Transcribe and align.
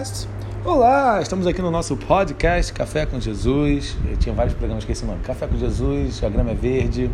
Podcast. 0.00 0.28
Olá, 0.64 1.20
estamos 1.20 1.46
aqui 1.46 1.60
no 1.60 1.70
nosso 1.70 1.94
podcast 1.94 2.72
Café 2.72 3.04
com 3.04 3.20
Jesus. 3.20 3.96
Eu 4.08 4.16
tinha 4.16 4.34
vários 4.34 4.54
programas 4.54 4.84
com 4.84 4.92
esse 4.92 5.04
nome: 5.04 5.20
Café 5.22 5.46
com 5.46 5.56
Jesus, 5.56 6.24
A 6.24 6.28
Grama 6.28 6.52
é 6.52 6.54
Verde 6.54 7.10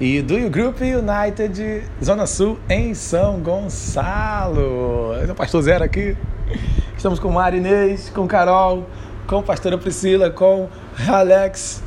e 0.00 0.20
do 0.20 0.36
You 0.36 0.50
Group 0.50 0.80
United, 0.80 1.84
Zona 2.02 2.26
Sul, 2.26 2.58
em 2.68 2.92
São 2.92 3.38
Gonçalo. 3.38 5.12
O 5.30 5.34
Pastor 5.34 5.62
Zero 5.62 5.84
aqui. 5.84 6.16
Estamos 6.96 7.20
com 7.20 7.30
Mari 7.30 7.58
Inês, 7.58 8.10
com 8.10 8.26
Carol, 8.26 8.84
com 9.28 9.40
Pastora 9.40 9.78
Priscila, 9.78 10.28
com 10.28 10.68
Alex, 11.08 11.82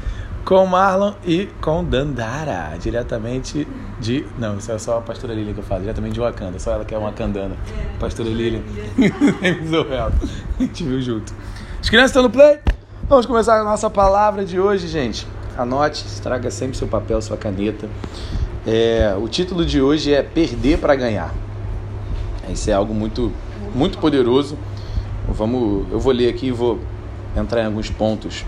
com 0.45 0.65
Marlon 0.65 1.13
e 1.23 1.47
com 1.61 1.83
Dandara, 1.83 2.75
diretamente 2.79 3.67
de. 3.99 4.25
Não, 4.37 4.57
isso 4.57 4.71
é 4.71 4.77
só 4.77 4.97
a 4.97 5.01
pastora 5.01 5.33
Lilian 5.33 5.53
que 5.53 5.59
eu 5.59 5.63
falo, 5.63 5.81
diretamente 5.81 6.13
de 6.13 6.19
Wakanda, 6.19 6.59
só 6.59 6.73
ela 6.73 6.85
que 6.85 6.93
é 6.93 6.97
uma 6.97 7.11
candana. 7.11 7.55
Pastora 7.99 8.29
Lilian. 8.29 8.61
a 10.59 10.61
gente 10.61 10.83
viu 10.83 11.01
junto. 11.01 11.33
As 11.79 11.89
crianças 11.89 12.11
estão 12.11 12.23
no 12.23 12.29
play? 12.29 12.59
Vamos 13.07 13.25
começar 13.25 13.59
a 13.59 13.63
nossa 13.63 13.89
palavra 13.89 14.45
de 14.45 14.59
hoje, 14.59 14.87
gente. 14.87 15.27
Anote, 15.57 16.03
traga 16.21 16.49
sempre 16.49 16.77
seu 16.77 16.87
papel, 16.87 17.21
sua 17.21 17.37
caneta. 17.37 17.89
É, 18.65 19.15
o 19.19 19.27
título 19.27 19.65
de 19.65 19.81
hoje 19.81 20.13
é 20.13 20.23
Perder 20.23 20.77
para 20.77 20.95
Ganhar. 20.95 21.33
Isso 22.49 22.69
é 22.69 22.73
algo 22.73 22.93
muito, 22.93 23.31
muito 23.75 23.97
poderoso. 23.97 24.57
Vamos, 25.27 25.85
eu 25.91 25.99
vou 25.99 26.13
ler 26.13 26.29
aqui 26.29 26.47
e 26.47 26.51
vou 26.51 26.79
entrar 27.35 27.63
em 27.63 27.65
alguns 27.65 27.89
pontos. 27.89 28.45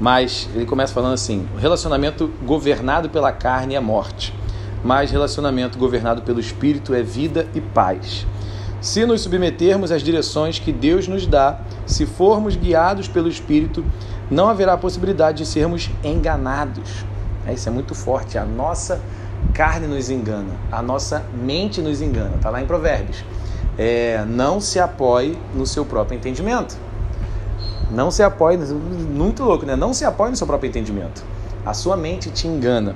Mas 0.00 0.48
ele 0.54 0.64
começa 0.66 0.92
falando 0.92 1.14
assim: 1.14 1.46
relacionamento 1.58 2.28
governado 2.44 3.10
pela 3.10 3.30
carne 3.32 3.74
é 3.74 3.80
morte 3.80 4.32
mas 4.82 5.10
relacionamento 5.10 5.78
governado 5.78 6.22
pelo 6.22 6.40
Espírito 6.40 6.94
é 6.94 7.02
vida 7.02 7.46
e 7.54 7.60
paz. 7.60 8.26
Se 8.80 9.04
nos 9.04 9.20
submetermos 9.20 9.92
às 9.92 10.02
direções 10.02 10.58
que 10.58 10.72
Deus 10.72 11.06
nos 11.06 11.26
dá, 11.26 11.60
se 11.84 12.06
formos 12.06 12.56
guiados 12.56 13.08
pelo 13.08 13.28
Espírito, 13.28 13.84
não 14.30 14.48
haverá 14.48 14.76
possibilidade 14.76 15.38
de 15.38 15.46
sermos 15.46 15.90
enganados. 16.02 17.04
É, 17.46 17.52
isso 17.52 17.68
é 17.68 17.72
muito 17.72 17.94
forte. 17.94 18.38
A 18.38 18.44
nossa 18.44 19.00
carne 19.52 19.86
nos 19.86 20.08
engana, 20.08 20.54
a 20.72 20.80
nossa 20.80 21.22
mente 21.34 21.82
nos 21.82 22.00
engana. 22.00 22.36
Está 22.36 22.48
lá 22.48 22.62
em 22.62 22.66
Provérbios. 22.66 23.22
É, 23.76 24.24
não 24.26 24.60
se 24.60 24.78
apoie 24.78 25.36
no 25.54 25.66
seu 25.66 25.84
próprio 25.84 26.16
entendimento. 26.16 26.76
Não 27.90 28.10
se 28.10 28.22
apoie, 28.22 28.56
muito 28.56 29.42
louco, 29.42 29.66
né? 29.66 29.74
Não 29.74 29.92
se 29.92 30.04
apoie 30.04 30.30
no 30.30 30.36
seu 30.36 30.46
próprio 30.46 30.68
entendimento. 30.68 31.24
A 31.66 31.74
sua 31.74 31.96
mente 31.96 32.30
te 32.30 32.46
engana. 32.46 32.94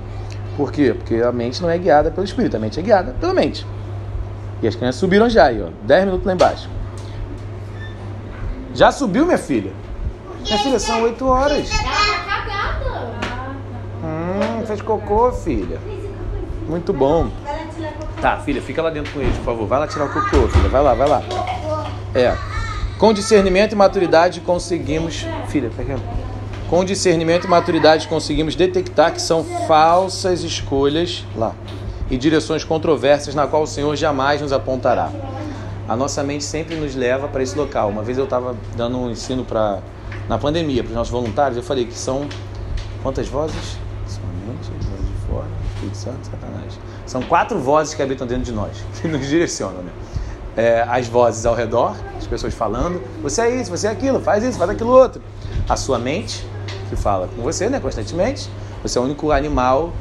Por 0.56 0.70
quê? 0.70 0.94
Porque 0.94 1.16
a 1.16 1.32
mente 1.32 1.60
não 1.60 1.68
é 1.68 1.76
guiada 1.76 2.10
pelo 2.10 2.24
espírito, 2.24 2.56
a 2.56 2.60
mente 2.60 2.78
é 2.78 2.82
guiada 2.82 3.14
pela 3.20 3.34
mente. 3.34 3.66
E 4.62 4.68
as 4.68 4.74
crianças 4.76 5.00
subiram 5.00 5.28
já 5.28 5.46
aí, 5.46 5.60
ó. 5.60 5.68
10 5.82 6.04
minutos 6.04 6.26
lá 6.26 6.32
embaixo. 6.32 6.68
Já 8.72 8.92
subiu, 8.92 9.26
minha 9.26 9.38
filha? 9.38 9.72
Minha 10.42 10.58
filha, 10.58 10.78
são 10.78 11.02
8 11.02 11.26
horas. 11.26 11.70
Hum, 14.02 14.66
fez 14.66 14.80
cocô, 14.80 15.32
filha. 15.32 15.78
Muito 16.68 16.92
bom. 16.92 17.30
Tá, 18.20 18.38
filha, 18.38 18.62
fica 18.62 18.80
lá 18.80 18.90
dentro 18.90 19.12
com 19.12 19.20
eles, 19.20 19.36
por 19.38 19.44
favor. 19.44 19.66
Vai 19.66 19.80
lá 19.80 19.88
tirar 19.88 20.06
o 20.06 20.12
cocô, 20.12 20.48
filha. 20.48 20.68
Vai 20.68 20.82
lá, 20.82 20.94
vai 20.94 21.08
lá. 21.08 21.22
É. 22.14 22.53
Com 22.98 23.12
discernimento 23.12 23.72
e 23.72 23.76
maturidade 23.76 24.40
conseguimos. 24.40 25.26
Filha, 25.48 25.70
pega. 25.76 25.96
Com 26.70 26.84
discernimento 26.84 27.44
e 27.44 27.48
maturidade 27.48 28.08
conseguimos 28.08 28.54
detectar 28.54 29.12
que 29.12 29.20
são 29.20 29.44
falsas 29.66 30.42
escolhas 30.42 31.24
lá 31.36 31.54
e 32.10 32.16
direções 32.16 32.64
controversas 32.64 33.34
na 33.34 33.46
qual 33.46 33.62
o 33.62 33.66
Senhor 33.66 33.94
jamais 33.96 34.40
nos 34.40 34.52
apontará. 34.52 35.10
A 35.88 35.96
nossa 35.96 36.22
mente 36.22 36.44
sempre 36.44 36.76
nos 36.76 36.94
leva 36.94 37.28
para 37.28 37.42
esse 37.42 37.56
local. 37.56 37.90
Uma 37.90 38.02
vez 38.02 38.16
eu 38.16 38.24
estava 38.24 38.56
dando 38.76 38.98
um 38.98 39.10
ensino 39.10 39.44
para 39.44 39.80
na 40.28 40.38
pandemia 40.38 40.82
para 40.82 40.90
os 40.90 40.96
nossos 40.96 41.12
voluntários, 41.12 41.56
eu 41.56 41.62
falei 41.62 41.84
que 41.84 41.94
são 41.94 42.26
quantas 43.02 43.28
vozes? 43.28 43.76
Somente 44.06 44.70
vozes 44.70 45.06
de 45.06 45.26
fora, 45.28 45.46
Espírito 45.74 45.96
Santo, 45.96 46.26
Satanás. 46.26 46.78
São 47.04 47.22
quatro 47.22 47.58
vozes 47.58 47.92
que 47.92 48.02
habitam 48.02 48.26
dentro 48.26 48.44
de 48.44 48.52
nós, 48.52 48.82
que 49.00 49.08
nos 49.08 49.26
direcionam, 49.26 49.82
né? 49.82 49.92
É, 50.56 50.86
as 50.88 51.08
vozes 51.08 51.44
ao 51.44 51.54
redor, 51.54 51.94
pessoas 52.34 52.52
falando, 52.52 53.00
você 53.22 53.42
é 53.42 53.60
isso, 53.60 53.70
você 53.70 53.86
é 53.86 53.90
aquilo, 53.90 54.20
faz 54.20 54.42
isso, 54.42 54.58
faz 54.58 54.70
aquilo 54.70 54.90
outro. 54.90 55.22
A 55.68 55.76
sua 55.76 55.98
mente, 55.98 56.44
que 56.88 56.96
fala 56.96 57.28
com 57.28 57.42
você, 57.42 57.68
né, 57.68 57.78
constantemente. 57.78 58.50
Você 58.82 58.98
é 58.98 59.00
o 59.00 59.04
único 59.04 59.30
animal 59.30 59.92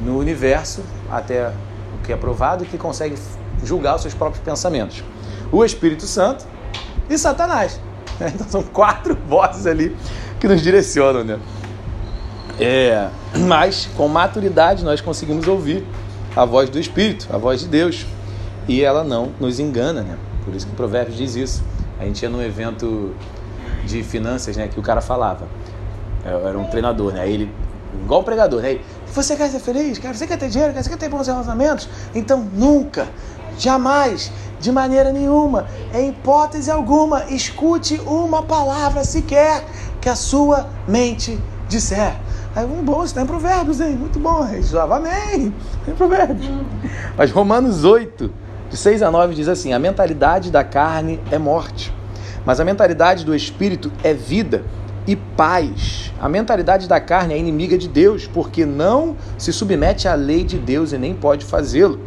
no 0.00 0.18
universo, 0.18 0.82
até 1.10 1.48
o 1.48 2.02
que 2.02 2.12
é 2.12 2.16
provado, 2.16 2.64
que 2.64 2.78
consegue 2.78 3.16
julgar 3.62 3.96
os 3.96 4.02
seus 4.02 4.14
próprios 4.14 4.42
pensamentos. 4.42 5.04
O 5.52 5.62
Espírito 5.62 6.06
Santo 6.06 6.46
e 7.08 7.18
Satanás. 7.18 7.80
Então 8.20 8.46
são 8.48 8.62
quatro 8.62 9.18
vozes 9.28 9.66
ali 9.66 9.96
que 10.38 10.46
nos 10.46 10.62
direcionam, 10.62 11.24
né? 11.24 11.40
É, 12.60 13.08
mas 13.40 13.88
com 13.96 14.06
maturidade 14.06 14.84
nós 14.84 15.00
conseguimos 15.00 15.48
ouvir 15.48 15.84
a 16.36 16.44
voz 16.44 16.70
do 16.70 16.78
Espírito, 16.78 17.26
a 17.32 17.36
voz 17.36 17.62
de 17.62 17.66
Deus, 17.66 18.06
e 18.68 18.84
ela 18.84 19.02
não 19.02 19.32
nos 19.40 19.58
engana, 19.58 20.02
né? 20.02 20.16
Por 20.44 20.54
isso 20.54 20.66
que 20.66 20.72
o 20.72 20.76
Provérbios 20.76 21.16
diz 21.16 21.34
isso. 21.34 21.64
A 22.04 22.06
gente 22.06 22.22
ia 22.22 22.28
num 22.28 22.42
evento 22.42 23.14
de 23.86 24.02
finanças, 24.02 24.58
né, 24.58 24.68
que 24.68 24.78
o 24.78 24.82
cara 24.82 25.00
falava 25.00 25.46
era 26.22 26.58
um 26.58 26.64
treinador, 26.64 27.12
né? 27.12 27.22
Aí 27.22 27.32
ele, 27.32 27.54
igual 28.02 28.20
um 28.20 28.24
pregador, 28.24 28.60
né? 28.60 28.78
Você 29.12 29.36
quer 29.36 29.48
ser 29.48 29.58
feliz? 29.58 29.98
Você 29.98 30.26
quer 30.26 30.36
ter 30.36 30.48
dinheiro? 30.48 30.74
Você 30.74 30.90
quer 30.90 30.98
ter 30.98 31.08
bons 31.08 31.26
relacionamentos? 31.26 31.88
Então 32.14 32.46
nunca, 32.52 33.08
jamais, 33.58 34.30
de 34.60 34.70
maneira 34.70 35.12
nenhuma, 35.12 35.66
em 35.94 36.10
hipótese 36.10 36.70
alguma, 36.70 37.24
escute 37.30 37.98
uma 38.06 38.42
palavra 38.42 39.02
sequer 39.02 39.64
que 40.00 40.08
a 40.08 40.16
sua 40.16 40.66
mente 40.86 41.38
disser. 41.68 42.16
Aí, 42.54 42.66
um 42.66 42.82
bom, 42.82 43.02
isso 43.02 43.14
tem 43.14 43.26
provérbios, 43.26 43.80
hein? 43.80 43.96
Muito 43.96 44.18
bom. 44.18 44.42
Aí, 44.42 44.60
amém. 44.90 45.54
Tem 45.84 45.94
provérbios. 45.94 46.50
Mas 47.16 47.30
Romanos 47.30 47.82
8, 47.82 48.30
de 48.74 48.80
6 48.80 49.02
a 49.04 49.10
9, 49.10 49.36
diz 49.36 49.46
assim: 49.46 49.72
A 49.72 49.78
mentalidade 49.78 50.50
da 50.50 50.64
carne 50.64 51.20
é 51.30 51.38
morte, 51.38 51.94
mas 52.44 52.58
a 52.58 52.64
mentalidade 52.64 53.24
do 53.24 53.32
espírito 53.32 53.90
é 54.02 54.12
vida 54.12 54.64
e 55.06 55.14
paz. 55.14 56.12
A 56.20 56.28
mentalidade 56.28 56.88
da 56.88 56.98
carne 56.98 57.34
é 57.34 57.38
inimiga 57.38 57.78
de 57.78 57.86
Deus, 57.86 58.26
porque 58.26 58.66
não 58.66 59.16
se 59.38 59.52
submete 59.52 60.08
à 60.08 60.14
lei 60.14 60.42
de 60.42 60.58
Deus 60.58 60.92
e 60.92 60.98
nem 60.98 61.14
pode 61.14 61.44
fazê-lo. 61.44 62.00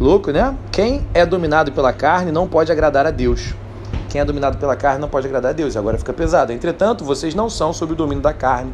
Louco, 0.00 0.32
né? 0.32 0.56
Quem 0.72 1.06
é 1.14 1.24
dominado 1.24 1.70
pela 1.70 1.92
carne 1.92 2.32
não 2.32 2.48
pode 2.48 2.72
agradar 2.72 3.06
a 3.06 3.12
Deus. 3.12 3.54
Quem 4.08 4.20
é 4.20 4.24
dominado 4.24 4.58
pela 4.58 4.74
carne 4.74 5.00
não 5.00 5.08
pode 5.08 5.28
agradar 5.28 5.50
a 5.50 5.54
Deus. 5.54 5.76
Agora 5.76 5.96
fica 5.96 6.12
pesado. 6.12 6.52
Entretanto, 6.52 7.04
vocês 7.04 7.32
não 7.32 7.48
são 7.48 7.72
sob 7.72 7.92
o 7.92 7.96
domínio 7.96 8.22
da 8.22 8.32
carne, 8.32 8.72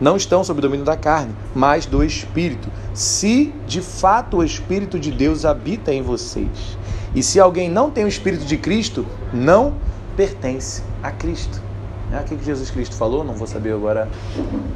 não 0.00 0.16
estão 0.16 0.42
sob 0.42 0.58
o 0.58 0.62
domínio 0.62 0.84
da 0.84 0.96
carne, 0.96 1.34
mas 1.54 1.86
do 1.86 2.02
Espírito. 2.02 2.68
Se 2.92 3.52
de 3.66 3.80
fato 3.80 4.38
o 4.38 4.44
Espírito 4.44 4.98
de 4.98 5.10
Deus 5.10 5.44
habita 5.44 5.92
em 5.92 6.02
vocês. 6.02 6.76
E 7.14 7.22
se 7.22 7.38
alguém 7.38 7.70
não 7.70 7.90
tem 7.90 8.04
o 8.04 8.08
Espírito 8.08 8.44
de 8.44 8.56
Cristo, 8.56 9.06
não 9.32 9.74
pertence 10.16 10.82
a 11.02 11.10
Cristo. 11.10 11.62
É 12.12 12.16
aquilo 12.16 12.38
que 12.38 12.46
Jesus 12.46 12.70
Cristo 12.70 12.94
falou, 12.96 13.24
não 13.24 13.34
vou 13.34 13.46
saber 13.46 13.72
agora 13.72 14.08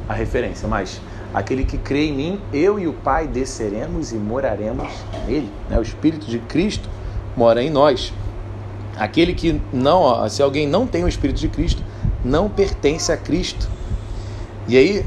a 0.07 0.13
referência, 0.13 0.67
mas 0.67 0.99
aquele 1.33 1.63
que 1.63 1.77
crê 1.77 2.07
em 2.07 2.13
mim, 2.13 2.41
eu 2.51 2.79
e 2.79 2.87
o 2.87 2.93
Pai 2.93 3.27
desceremos 3.27 4.11
e 4.11 4.15
moraremos 4.15 4.87
nele. 5.27 5.49
Né? 5.69 5.77
O 5.77 5.81
Espírito 5.81 6.27
de 6.27 6.39
Cristo 6.39 6.89
mora 7.35 7.61
em 7.61 7.69
nós. 7.69 8.13
Aquele 8.97 9.33
que 9.33 9.61
não, 9.71 10.27
se 10.27 10.41
alguém 10.41 10.67
não 10.67 10.85
tem 10.85 11.03
o 11.03 11.07
Espírito 11.07 11.39
de 11.39 11.47
Cristo, 11.47 11.81
não 12.23 12.49
pertence 12.49 13.11
a 13.11 13.17
Cristo. 13.17 13.69
E 14.69 14.77
aí, 14.77 15.05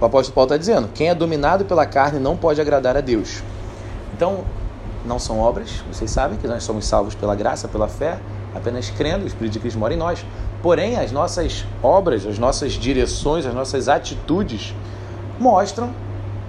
o 0.00 0.04
apóstolo 0.04 0.34
Paulo 0.34 0.46
está 0.46 0.56
dizendo: 0.56 0.88
quem 0.92 1.08
é 1.08 1.14
dominado 1.14 1.64
pela 1.64 1.86
carne 1.86 2.18
não 2.18 2.36
pode 2.36 2.60
agradar 2.60 2.96
a 2.96 3.00
Deus. 3.00 3.44
Então, 4.12 4.44
não 5.06 5.20
são 5.20 5.38
obras, 5.38 5.84
vocês 5.90 6.10
sabem 6.10 6.36
que 6.36 6.48
nós 6.48 6.64
somos 6.64 6.84
salvos 6.84 7.14
pela 7.14 7.36
graça, 7.36 7.68
pela 7.68 7.86
fé, 7.86 8.18
apenas 8.52 8.90
crendo, 8.90 9.22
o 9.22 9.28
Espírito 9.28 9.52
de 9.52 9.60
Cristo 9.60 9.78
mora 9.78 9.94
em 9.94 9.96
nós. 9.96 10.26
Porém, 10.60 10.96
as 10.96 11.12
nossas 11.12 11.64
obras, 11.80 12.26
as 12.26 12.40
nossas 12.40 12.72
direções, 12.72 13.46
as 13.46 13.54
nossas 13.54 13.88
atitudes 13.88 14.74
mostram 15.38 15.92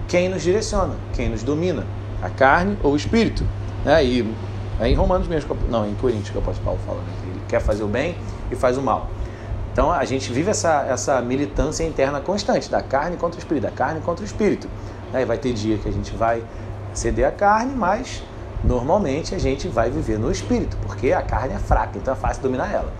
quem 0.08 0.28
nos 0.28 0.42
direciona, 0.42 0.96
quem 1.14 1.30
nos 1.30 1.44
domina, 1.44 1.86
a 2.20 2.30
carne 2.32 2.80
ou 2.82 2.94
o 2.94 2.96
espírito. 2.96 3.46
Né? 3.86 4.04
E 4.04 4.34
é 4.80 4.90
em 4.90 4.96
Romanos 4.96 5.28
mesmo, 5.28 5.56
não, 5.70 5.88
em 5.88 5.94
Coríntios 5.94 6.32
que 6.32 6.38
o 6.38 6.42
apóstolo 6.42 6.66
Paulo 6.66 6.80
fala, 6.84 7.00
né? 7.02 7.14
ele 7.28 7.42
quer 7.48 7.62
fazer 7.62 7.84
o 7.84 7.88
bem 7.88 8.18
e 8.52 8.56
faz 8.56 8.76
o 8.76 8.82
mal. 8.82 9.08
Então 9.80 9.94
a 9.94 10.04
gente 10.04 10.30
vive 10.34 10.52
essa, 10.52 10.86
essa 10.90 11.22
militância 11.22 11.86
interna 11.86 12.20
constante, 12.20 12.70
da 12.70 12.82
carne 12.82 13.16
contra 13.16 13.38
o 13.38 13.40
espírito, 13.40 13.64
da 13.64 13.72
carne 13.72 14.02
contra 14.02 14.22
o 14.22 14.26
espírito. 14.26 14.68
Né? 15.14 15.22
E 15.22 15.26
vai 15.26 15.38
ter 15.38 15.54
dia 15.54 15.78
que 15.78 15.88
a 15.88 15.92
gente 15.92 16.14
vai 16.18 16.44
ceder 16.94 17.26
a 17.26 17.32
carne, 17.32 17.72
mas 17.74 18.22
normalmente 18.62 19.34
a 19.34 19.40
gente 19.40 19.70
vai 19.70 19.90
viver 19.90 20.20
no 20.20 20.30
espírito, 20.30 20.76
porque 20.86 21.14
a 21.14 21.22
carne 21.22 21.54
é 21.54 21.60
fraca, 21.60 21.98
então 21.98 22.14
é 22.14 22.18
fácil 22.18 22.44
dominar 22.44 22.70
ela. 22.70 22.92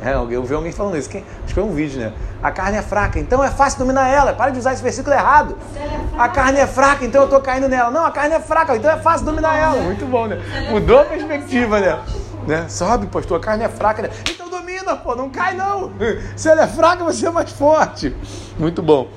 É, 0.00 0.14
eu 0.14 0.44
vi 0.44 0.54
alguém 0.54 0.70
falando 0.70 0.96
isso. 0.96 1.08
Acho 1.08 1.24
que 1.44 1.54
foi 1.54 1.64
um 1.64 1.72
vídeo, 1.72 1.98
né? 1.98 2.12
A 2.40 2.52
carne 2.52 2.78
é 2.78 2.82
fraca, 2.82 3.18
então 3.18 3.42
é 3.42 3.50
fácil 3.50 3.80
dominar 3.80 4.08
ela. 4.08 4.32
Para 4.32 4.52
de 4.52 4.60
usar 4.60 4.74
esse 4.74 4.82
versículo 4.82 5.16
errado. 5.16 5.58
É 5.74 6.22
a 6.22 6.28
carne 6.28 6.60
é 6.60 6.68
fraca, 6.68 7.04
então 7.04 7.22
eu 7.22 7.24
estou 7.24 7.40
caindo 7.40 7.68
nela. 7.68 7.90
Não, 7.90 8.06
a 8.06 8.12
carne 8.12 8.36
é 8.36 8.40
fraca, 8.40 8.76
então 8.76 8.88
é 8.88 8.98
fácil 8.98 9.26
dominar 9.26 9.58
ela. 9.58 9.82
Muito 9.82 10.06
bom, 10.06 10.28
né? 10.28 10.40
Mudou 10.70 11.00
a 11.00 11.04
perspectiva, 11.04 11.80
né? 11.80 11.98
né? 12.46 12.66
Sobe, 12.68 13.08
pastor, 13.08 13.38
a 13.38 13.40
carne 13.40 13.64
é 13.64 13.68
fraca. 13.68 14.02
Né? 14.02 14.10
Então 14.30 14.47
pô, 14.96 15.14
não 15.14 15.30
cai 15.30 15.54
não. 15.54 15.92
Se 16.36 16.48
ela 16.48 16.62
é 16.62 16.66
fraca, 16.66 17.04
você 17.04 17.26
é 17.26 17.30
mais 17.30 17.50
forte. 17.50 18.14
Muito 18.58 18.82
bom. 18.82 19.08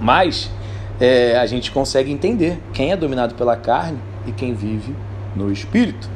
Mas 0.00 0.50
é, 1.00 1.36
a 1.38 1.46
gente 1.46 1.70
consegue 1.70 2.10
entender 2.10 2.60
quem 2.72 2.92
é 2.92 2.96
dominado 2.96 3.34
pela 3.34 3.56
carne 3.56 3.98
e 4.26 4.32
quem 4.32 4.54
vive 4.54 4.94
no 5.34 5.50
espírito. 5.50 6.08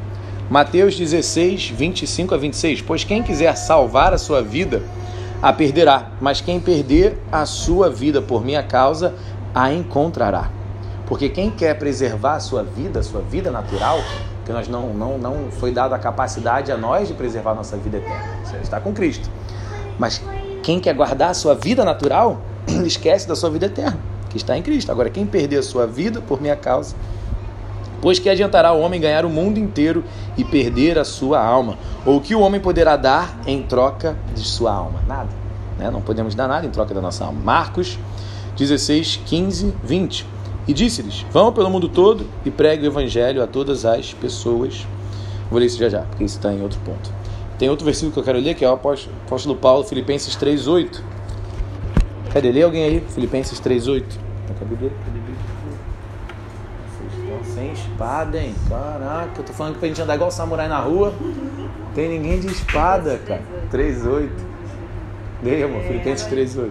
Mateus 0.49 0.97
16, 0.97 1.71
25 1.71 2.35
a 2.35 2.39
26. 2.39 2.83
Pois 2.83 3.03
quem 3.03 3.23
quiser 3.23 3.57
salvar 3.57 4.13
a 4.13 4.19
sua 4.19 4.43
vida, 4.43 4.83
a 5.43 5.53
perderá, 5.53 6.11
mas 6.21 6.41
quem 6.41 6.61
perder 6.61 7.19
a 7.33 7.45
sua 7.45 7.91
vida 7.91 8.23
por 8.23 8.45
minha 8.45 8.63
causa, 8.63 9.15
a 9.55 9.73
encontrará. 9.73 10.51
Porque 11.07 11.29
quem 11.29 11.51
quer 11.51 11.79
preservar 11.79 12.37
a 12.37 12.41
sua 12.41 12.63
vida, 12.63 13.01
a 13.01 13.03
sua 13.03 13.23
vida 13.23 13.51
natural, 13.51 14.01
que 14.47 14.53
nós 14.53 14.69
não, 14.69 14.95
não, 14.95 15.19
não 15.19 15.51
foi 15.51 15.73
dada 15.73 15.97
a 15.97 15.99
capacidade 15.99 16.71
a 16.71 16.77
nós 16.77 17.09
de 17.09 17.15
preservar 17.15 17.51
a 17.51 17.55
nossa 17.57 17.77
vida 17.77 17.97
eterna. 17.97 18.39
Você 18.45 18.57
está 18.59 18.81
com 18.81 18.93
Cristo. 18.93 19.29
Mas 19.99 20.23
quem 20.63 20.79
quer 20.79 20.95
guardar 20.95 21.31
a 21.31 21.35
sua 21.35 21.53
vida 21.55 21.85
natural, 21.85 22.41
esquece 22.87 23.27
da 23.27 23.35
sua 23.35 23.51
vida 23.51 23.67
eterna, 23.67 23.99
que 24.31 24.37
está 24.37 24.57
em 24.57 24.63
Cristo. 24.63 24.93
Agora, 24.93 25.11
quem 25.11 25.27
perder 25.27 25.59
a 25.59 25.63
sua 25.65 25.85
vida 25.85 26.21
por 26.21 26.41
minha 26.41 26.55
causa, 26.55 26.95
pois 28.01 28.21
que 28.21 28.31
adiantará 28.31 28.73
o 28.73 28.81
homem 28.81 29.01
ganhar 29.01 29.25
o 29.25 29.29
mundo 29.29 29.59
inteiro 29.59 30.05
e 30.37 30.45
perder 30.45 30.97
a 30.97 31.05
sua 31.05 31.45
alma? 31.45 31.77
Ou 32.05 32.19
o 32.19 32.21
que 32.21 32.33
o 32.33 32.41
homem 32.41 32.61
poderá 32.61 32.97
dar 32.97 33.41
em 33.49 33.65
troca 33.65 34.17
de 34.33 34.47
sua 34.47 34.73
alma? 34.73 35.01
Nada. 35.09 35.31
Né? 35.77 35.91
Não 35.91 36.01
podemos 36.01 36.37
dar 36.37 36.47
nada 36.47 36.65
em 36.65 36.71
troca 36.71 36.95
da 36.95 37.01
nossa 37.01 37.25
alma. 37.25 37.41
Marcos 37.43 37.99
16, 38.57 39.23
15, 39.27 39.75
20. 39.83 40.37
E 40.67 40.75
disse-lhes: 40.75 41.25
Vão 41.31 41.53
pelo 41.53 41.71
mundo 41.71 41.89
todo 41.89 42.27
e 42.45 42.51
pregue 42.51 42.85
o 42.85 42.91
evangelho 42.91 43.43
a 43.43 43.47
todas 43.47 43.85
as 43.85 44.13
pessoas. 44.13 44.87
Vou 45.51 45.61
ler 45.61 45.67
isso 45.67 45.79
já 45.79 45.89
já, 45.89 46.03
porque 46.03 46.25
isso 46.25 46.37
está 46.37 46.53
em 46.53 46.61
outro 46.61 46.81
ponto. 46.85 47.11
Tem 47.59 47.71
outro 47.71 47.85
versículo 47.85 48.13
que 48.13 48.19
eu 48.19 48.25
quero 48.25 48.39
ler, 48.39 48.55
que 48.55 48.65
é 48.65 48.69
o 48.69 48.73
apóstolo 48.75 49.57
Paulo, 49.57 49.85
Filipenses 49.85 50.37
3,8. 50.37 51.01
Cadê? 52.33 52.53
Lê 52.53 52.63
alguém 52.63 52.83
aí? 52.85 53.01
Filipenses 53.15 53.61
3,8. 53.61 54.03
Cadê 54.49 54.61
a 54.61 54.65
Bíblia? 54.65 54.93
Vocês 56.99 57.13
estão 57.23 57.55
sem 57.55 57.73
espada, 57.73 58.39
hein? 58.39 58.55
Caraca, 58.69 59.41
eu 59.41 59.45
tô 59.45 59.53
falando 59.53 59.75
que 59.75 59.79
pra 59.79 59.89
gente 59.89 60.03
andar 60.03 60.17
igual 60.17 60.31
samurai 60.31 60.69
na 60.69 60.81
rua. 60.81 61.15
Tem 61.95 62.09
ninguém 62.09 62.41
de 62.41 62.49
espada, 62.49 63.19
cara. 63.27 63.43
3,8. 63.73 64.29
Leia, 65.43 65.65
amor. 65.65 65.83
Filipenses 65.83 66.27
3,8. 66.27 66.71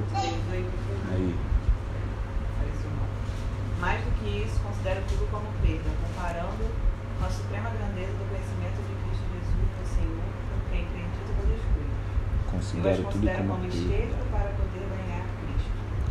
Considero 12.75 13.03
tudo 13.03 13.27
como 13.27 13.57
perda. 13.59 14.25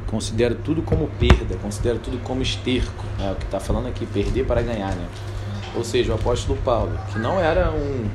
Considero 0.06 0.54
tudo 0.56 0.82
como 0.82 1.08
perda, 1.08 1.56
considero 1.56 1.98
tudo 1.98 2.18
como 2.22 2.42
esterco. 2.42 3.04
É 3.20 3.32
o 3.32 3.34
que 3.34 3.44
está 3.44 3.60
falando 3.60 3.88
aqui, 3.88 4.06
perder 4.06 4.46
para 4.46 4.62
ganhar, 4.62 4.94
né? 4.94 5.06
Ou 5.74 5.82
seja, 5.82 6.12
o 6.12 6.14
apóstolo 6.14 6.58
Paulo, 6.64 6.96
que 7.12 7.18
não 7.18 7.40
era 7.40 7.70
um, 7.70 8.08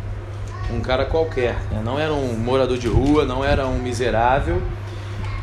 um 0.71 0.79
cara 0.79 1.05
qualquer, 1.05 1.55
né? 1.71 1.81
não 1.83 1.99
era 1.99 2.13
um 2.13 2.37
morador 2.37 2.77
de 2.77 2.87
rua, 2.87 3.25
não 3.25 3.43
era 3.43 3.67
um 3.67 3.79
miserável, 3.79 4.61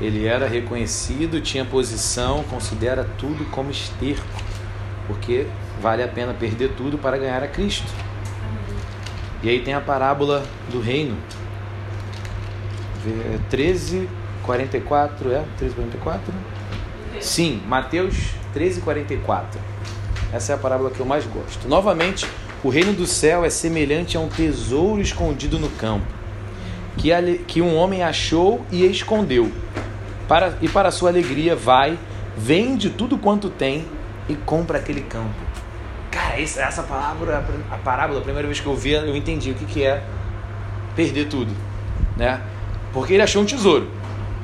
ele 0.01 0.27
era 0.27 0.49
reconhecido, 0.49 1.43
tinha 1.43 1.65
posição, 1.65 2.43
considera 2.45 3.05
tudo 3.19 3.45
como 3.51 3.71
esterco, 3.71 4.25
porque 5.07 5.47
vale 5.83 6.03
a 6.03 6.09
pena 6.09 6.33
perder 6.33 6.73
tudo 6.75 6.97
para 6.97 7.19
ganhar 7.19 7.43
a 7.43 7.49
Cristo. 7.49 7.93
E 9.43 9.51
aí 9.51 9.61
tem 9.61 9.75
a 9.75 9.81
parábola 9.81 10.43
do 10.73 10.81
reino, 10.81 11.17
13, 13.51 14.09
44, 14.43 15.33
é? 15.33 15.45
13, 15.59 15.75
44? 15.75 16.35
Sim, 17.21 17.63
Mateus 17.67 18.15
13, 18.53 18.81
44. 18.81 19.61
Essa 20.33 20.53
é 20.53 20.55
a 20.55 20.59
parábola 20.59 20.91
que 20.91 21.01
eu 21.01 21.07
mais 21.07 21.25
gosto. 21.27 21.69
Novamente, 21.69 22.27
o 22.65 22.69
reino 22.69 22.93
do 22.93 23.07
céu 23.07 23.45
é 23.45 23.51
semelhante 23.51 24.17
a 24.17 24.21
um 24.21 24.29
tesouro 24.29 25.01
escondido 25.01 25.59
no 25.59 25.69
campo, 25.71 26.07
que, 26.97 27.11
que 27.47 27.63
um 27.63 27.77
homem 27.77 28.03
achou 28.03 28.65
e 28.71 28.85
escondeu. 28.87 29.51
Para, 30.27 30.59
e 30.61 30.69
para 30.69 30.91
sua 30.91 31.11
alegria 31.11 31.55
vai, 31.55 31.99
vende 32.37 32.91
tudo 32.91 33.17
quanto 33.17 33.49
tem 33.49 33.85
e 34.29 34.35
compra 34.35 34.79
aquele 34.79 35.03
campo. 35.03 35.35
Cara, 36.11 36.41
essa, 36.41 36.63
essa 36.63 36.83
palavra, 36.83 37.45
a 37.71 37.77
parábola, 37.77 38.21
a 38.21 38.23
primeira 38.23 38.49
vez 38.49 38.59
que 38.59 38.67
eu 38.67 38.75
vi, 38.75 38.93
eu 38.93 39.15
entendi 39.15 39.51
o 39.51 39.55
que, 39.55 39.65
que 39.65 39.85
é 39.85 40.03
perder 40.97 41.29
tudo, 41.29 41.53
né? 42.17 42.41
Porque 42.97 43.13
ele 43.13 43.23
achou 43.23 43.43
um 43.43 43.45
tesouro. 43.45 43.91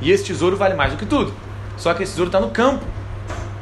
E 0.03 0.11
esse 0.11 0.25
tesouro 0.25 0.59
vale 0.59 0.75
mais 0.75 0.93
do 0.93 0.99
que 0.99 1.07
tudo. 1.07 1.33
Só 1.79 1.95
que 1.95 2.03
esse 2.03 2.13
tesouro 2.13 2.29
está 2.29 2.39
no 2.39 2.51
campo. 2.51 2.85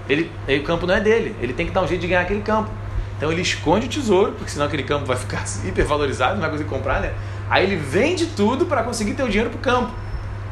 Ele, 0.09 0.29
o 0.49 0.65
campo 0.65 0.85
não 0.85 0.93
é 0.93 1.01
dele. 1.01 1.37
Ele 1.41 1.53
tem 1.53 1.65
que 1.65 1.71
dar 1.71 1.83
um 1.83 1.87
jeito 1.87 2.01
de 2.01 2.09
ganhar 2.09 2.23
aquele 2.23 2.41
campo. 2.41 2.69
Então 3.17 3.31
ele 3.31 3.41
esconde 3.41 3.87
o 3.87 3.89
tesouro, 3.89 4.33
porque 4.33 4.51
senão 4.51 4.67
aquele 4.67 4.83
campo 4.83 5.07
vai 5.07 5.17
ficar 5.17 5.45
hipervalorizado, 5.65 6.35
não 6.35 6.41
vai 6.41 6.51
conseguir 6.51 6.69
comprar, 6.69 7.01
né? 7.01 7.15
Aí 7.49 7.63
ele 7.63 7.77
vende 7.77 8.27
tudo 8.27 8.67
para 8.67 8.83
conseguir 8.83 9.15
ter 9.15 9.23
o 9.23 9.29
dinheiro 9.29 9.51
para 9.51 9.59
o 9.59 9.61
campo. 9.61 9.93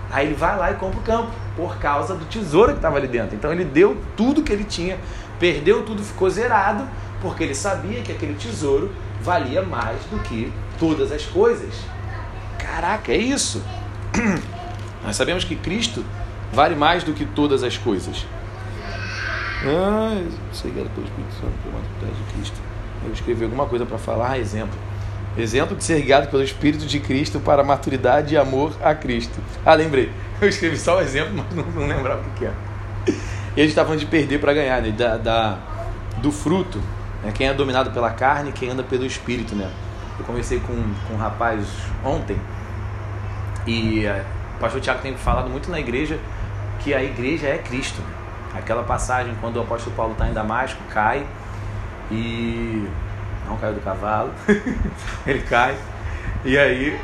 Aí 0.08 0.28
ele 0.28 0.36
vai 0.36 0.56
lá 0.56 0.70
e 0.70 0.74
compra 0.74 1.00
o 1.00 1.02
campo, 1.02 1.32
por 1.56 1.76
causa 1.78 2.14
do 2.14 2.24
tesouro 2.26 2.70
que 2.70 2.78
estava 2.78 2.96
ali 2.96 3.08
dentro. 3.08 3.34
Então 3.34 3.50
ele 3.50 3.64
deu 3.64 3.96
tudo 4.16 4.44
que 4.44 4.52
ele 4.52 4.62
tinha, 4.62 4.98
perdeu 5.40 5.82
tudo, 5.82 6.00
ficou 6.00 6.30
zerado, 6.30 6.88
porque 7.20 7.42
ele 7.42 7.56
sabia 7.56 8.02
que 8.02 8.12
aquele 8.12 8.34
tesouro 8.34 8.88
valia 9.20 9.62
mais 9.62 9.98
do 10.04 10.20
que 10.20 10.52
todas 10.78 11.10
as 11.10 11.26
coisas. 11.26 11.74
Caraca, 12.56 13.10
é 13.10 13.16
isso. 13.16 13.60
Nós 15.04 15.16
sabemos 15.16 15.44
que 15.44 15.56
Cristo 15.56 16.04
vale 16.52 16.74
mais 16.74 17.04
do 17.04 17.12
que 17.12 17.24
todas 17.24 17.62
as 17.62 17.76
coisas. 17.76 18.26
Ah, 19.64 20.20
pelo 20.62 21.06
Espírito 21.06 21.34
Santo, 21.34 21.52
pela 21.62 21.74
maturidade 21.74 22.16
de 22.16 22.32
Cristo. 22.32 22.56
Eu 23.04 23.12
escrevi 23.12 23.44
alguma 23.44 23.66
coisa 23.66 23.86
para 23.86 23.98
falar, 23.98 24.38
exemplo. 24.38 24.78
Exemplo 25.36 25.76
de 25.76 25.84
ser 25.84 26.00
guiado 26.02 26.28
pelo 26.28 26.42
Espírito 26.42 26.86
de 26.86 26.98
Cristo 27.00 27.38
para 27.38 27.62
maturidade 27.62 28.34
e 28.34 28.36
amor 28.36 28.72
a 28.82 28.94
Cristo. 28.94 29.38
Ah, 29.64 29.74
lembrei. 29.74 30.10
Eu 30.40 30.48
escrevi 30.48 30.76
só 30.76 30.98
o 30.98 31.00
exemplo, 31.00 31.32
mas 31.34 31.54
não, 31.54 31.64
não 31.72 31.86
lembrava 31.86 32.22
o 32.22 32.30
que, 32.32 32.44
é. 32.44 32.52
E 33.56 33.60
a 33.60 33.64
gente 33.64 33.70
está 33.70 33.84
falando 33.84 34.00
de 34.00 34.06
perder 34.06 34.40
para 34.40 34.52
ganhar, 34.52 34.80
né? 34.82 34.90
Da, 34.90 35.16
da, 35.16 35.58
do 36.18 36.30
fruto. 36.30 36.80
Né? 37.22 37.32
Quem 37.32 37.48
é 37.48 37.54
dominado 37.54 37.90
pela 37.90 38.10
carne, 38.10 38.52
quem 38.52 38.70
anda 38.70 38.82
pelo 38.82 39.04
Espírito, 39.04 39.54
né? 39.54 39.70
Eu 40.18 40.24
conversei 40.24 40.60
com, 40.60 40.74
com 41.06 41.14
um 41.14 41.16
rapaz 41.16 41.66
ontem 42.04 42.36
e 43.68 44.06
eh, 44.06 44.24
o 44.56 44.60
pastor 44.60 44.80
Tiago 44.80 45.02
tem 45.02 45.14
falado 45.14 45.50
muito 45.50 45.70
na 45.70 45.78
igreja 45.78 46.18
que 46.80 46.94
a 46.94 47.04
igreja 47.04 47.46
é 47.46 47.58
Cristo. 47.58 48.00
Aquela 48.54 48.82
passagem 48.82 49.34
quando 49.42 49.56
o 49.56 49.60
apóstolo 49.60 49.94
Paulo 49.94 50.12
está 50.12 50.26
em 50.26 50.32
Damasco, 50.32 50.80
cai 50.90 51.26
e. 52.10 52.88
Não 53.46 53.56
caiu 53.58 53.74
do 53.74 53.80
cavalo, 53.80 54.32
ele 55.26 55.40
cai. 55.42 55.76
E 56.44 56.56
aí 56.56 56.98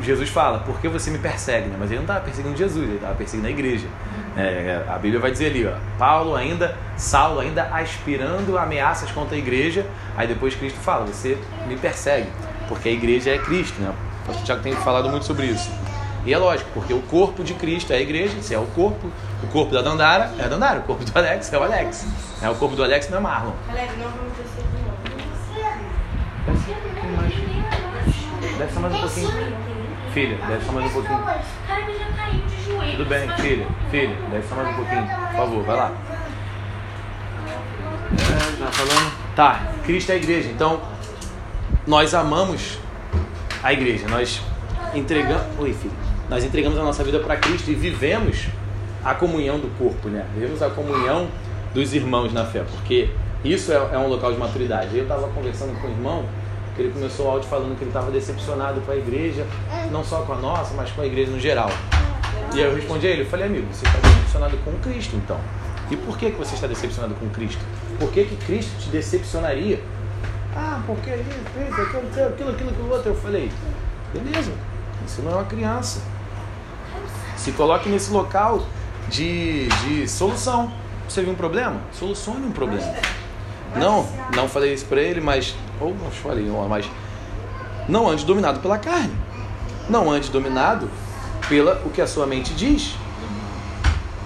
Jesus 0.00 0.28
fala, 0.30 0.58
por 0.60 0.80
que 0.80 0.88
você 0.88 1.10
me 1.10 1.18
persegue? 1.18 1.70
Mas 1.78 1.90
ele 1.90 1.96
não 1.96 2.04
estava 2.04 2.20
perseguindo 2.20 2.56
Jesus, 2.56 2.84
ele 2.84 2.96
estava 2.96 3.14
perseguindo 3.14 3.48
a 3.48 3.50
igreja. 3.50 3.86
É, 4.36 4.82
a 4.88 4.98
Bíblia 4.98 5.20
vai 5.20 5.30
dizer 5.30 5.46
ali, 5.46 5.66
ó, 5.66 5.72
Paulo 5.98 6.34
ainda, 6.34 6.76
Saulo 6.96 7.40
ainda 7.40 7.62
aspirando 7.74 8.58
ameaças 8.58 9.10
contra 9.12 9.36
a 9.36 9.38
igreja, 9.38 9.86
aí 10.16 10.26
depois 10.26 10.54
Cristo 10.54 10.78
fala, 10.80 11.06
você 11.06 11.38
me 11.66 11.76
persegue, 11.76 12.28
porque 12.68 12.88
a 12.88 12.92
igreja 12.92 13.30
é 13.30 13.38
Cristo, 13.38 13.80
né? 13.80 13.94
O 14.24 14.26
pastor 14.26 14.44
Tiago 14.44 14.62
tem 14.62 14.74
falado 14.76 15.10
muito 15.10 15.26
sobre 15.26 15.46
isso. 15.46 15.70
E 16.24 16.32
é 16.32 16.38
lógico, 16.38 16.70
porque 16.72 16.94
o 16.94 17.02
corpo 17.02 17.44
de 17.44 17.52
Cristo 17.52 17.92
é 17.92 17.96
a 17.96 18.00
igreja, 18.00 18.40
se 18.40 18.54
é 18.54 18.58
o 18.58 18.64
corpo, 18.68 19.12
o 19.42 19.46
corpo 19.48 19.74
da 19.74 19.82
Dandara 19.82 20.32
é 20.38 20.44
a 20.44 20.48
Dandara, 20.48 20.80
o 20.80 20.82
corpo 20.84 21.04
do 21.04 21.18
Alex 21.18 21.52
é 21.52 21.58
o 21.58 21.62
Alex. 21.62 22.06
É, 22.40 22.48
o 22.48 22.54
corpo 22.54 22.74
do 22.74 22.82
Alex 22.82 23.10
não 23.10 23.18
é 23.18 23.20
Marlon. 23.20 23.52
Alex, 23.68 23.92
não 23.98 24.08
vamos 24.08 24.32
descer 24.38 24.64
de 24.64 24.78
novo. 24.78 24.94
Deve 28.58 28.72
ser 28.72 28.80
mais 28.80 28.94
um 28.94 29.00
pouquinho. 29.00 29.30
Filha, 30.14 30.38
deve 30.46 30.64
ser 30.64 30.72
mais 30.72 30.86
um 30.86 30.90
pouquinho. 30.90 31.24
Tudo 32.96 33.08
bem, 33.08 33.28
filha, 33.36 33.66
filha, 33.90 34.16
deve 34.30 34.48
ser 34.48 34.54
mais 34.54 34.68
um 34.68 34.74
pouquinho. 34.74 35.06
Por 35.06 35.36
favor, 35.36 35.64
vai 35.64 35.76
lá. 35.76 35.92
É, 38.12 38.64
tá 38.64 38.72
falando? 38.72 39.12
Tá, 39.36 39.60
Cristo 39.84 40.10
é 40.10 40.14
a 40.14 40.16
igreja. 40.16 40.48
Então, 40.48 40.80
nós 41.86 42.14
amamos 42.14 42.78
a 43.64 43.72
igreja. 43.72 44.06
Nós 44.06 44.42
entregamos, 44.94 45.42
oi 45.58 45.72
filho, 45.72 45.94
nós 46.28 46.44
entregamos 46.44 46.78
a 46.78 46.82
nossa 46.82 47.02
vida 47.02 47.18
para 47.18 47.36
Cristo 47.36 47.70
e 47.70 47.74
vivemos 47.74 48.46
a 49.02 49.14
comunhão 49.14 49.58
do 49.58 49.68
corpo, 49.78 50.08
né? 50.08 50.26
Vivemos 50.34 50.62
a 50.62 50.68
comunhão 50.68 51.28
dos 51.72 51.94
irmãos 51.94 52.32
na 52.32 52.44
fé, 52.44 52.62
porque 52.70 53.08
isso 53.42 53.72
é, 53.72 53.76
é 53.76 53.98
um 53.98 54.06
local 54.06 54.32
de 54.32 54.38
maturidade. 54.38 54.96
Eu 54.96 55.04
estava 55.04 55.28
conversando 55.28 55.78
com 55.80 55.88
o 55.88 55.90
irmão 55.90 56.24
que 56.76 56.82
ele 56.82 56.92
começou 56.92 57.26
o 57.26 57.30
áudio 57.30 57.48
falando 57.48 57.76
que 57.76 57.84
ele 57.84 57.90
estava 57.90 58.10
decepcionado 58.10 58.80
com 58.82 58.92
a 58.92 58.96
igreja, 58.96 59.46
não 59.90 60.04
só 60.04 60.22
com 60.22 60.34
a 60.34 60.36
nossa, 60.36 60.74
mas 60.74 60.90
com 60.90 61.00
a 61.00 61.06
igreja 61.06 61.30
no 61.30 61.40
geral. 61.40 61.70
E 62.54 62.60
eu 62.60 62.74
respondi 62.74 63.06
a 63.06 63.10
ele, 63.10 63.22
eu 63.22 63.26
falei, 63.26 63.46
amigo, 63.46 63.66
você 63.72 63.86
está 63.86 63.98
decepcionado 63.98 64.56
com 64.58 64.72
Cristo, 64.78 65.16
então. 65.16 65.38
E 65.90 65.96
por 65.96 66.18
que, 66.18 66.30
que 66.30 66.38
você 66.38 66.54
está 66.54 66.66
decepcionado 66.66 67.14
com 67.14 67.28
Cristo? 67.30 67.62
Por 67.98 68.10
que, 68.10 68.24
que 68.24 68.36
Cristo 68.44 68.72
te 68.80 68.88
decepcionaria 68.88 69.80
ah, 70.56 70.80
porque 70.86 71.10
isso, 71.10 71.30
isso, 71.30 71.80
aquilo, 71.80 72.06
aquilo, 72.08 72.50
aquilo, 72.50 72.70
aquilo 72.70 72.90
outro. 72.92 73.10
Eu 73.10 73.16
falei, 73.16 73.50
beleza, 74.12 74.52
Você 75.06 75.22
não 75.22 75.32
é 75.32 75.34
uma 75.34 75.44
criança. 75.44 76.00
Se 77.36 77.52
coloque 77.52 77.88
nesse 77.88 78.10
local 78.12 78.64
de, 79.08 79.68
de 79.68 80.08
solução. 80.08 80.72
Você 81.08 81.22
viu 81.22 81.32
um 81.32 81.36
problema? 81.36 81.80
Solucione 81.92 82.46
um 82.46 82.52
problema. 82.52 82.94
Não, 83.76 84.06
não 84.34 84.48
falei 84.48 84.72
isso 84.72 84.86
para 84.86 85.00
ele, 85.00 85.20
mas. 85.20 85.54
Ou 85.80 85.94
não 85.94 86.10
falei, 86.10 86.48
mas. 86.68 86.88
Não 87.88 88.08
ande 88.08 88.24
dominado 88.24 88.60
pela 88.60 88.78
carne. 88.78 89.14
Não 89.88 90.10
ande 90.10 90.30
dominado 90.30 90.88
pela 91.48 91.82
o 91.84 91.90
que 91.90 92.00
a 92.00 92.06
sua 92.06 92.26
mente 92.26 92.54
diz. 92.54 92.96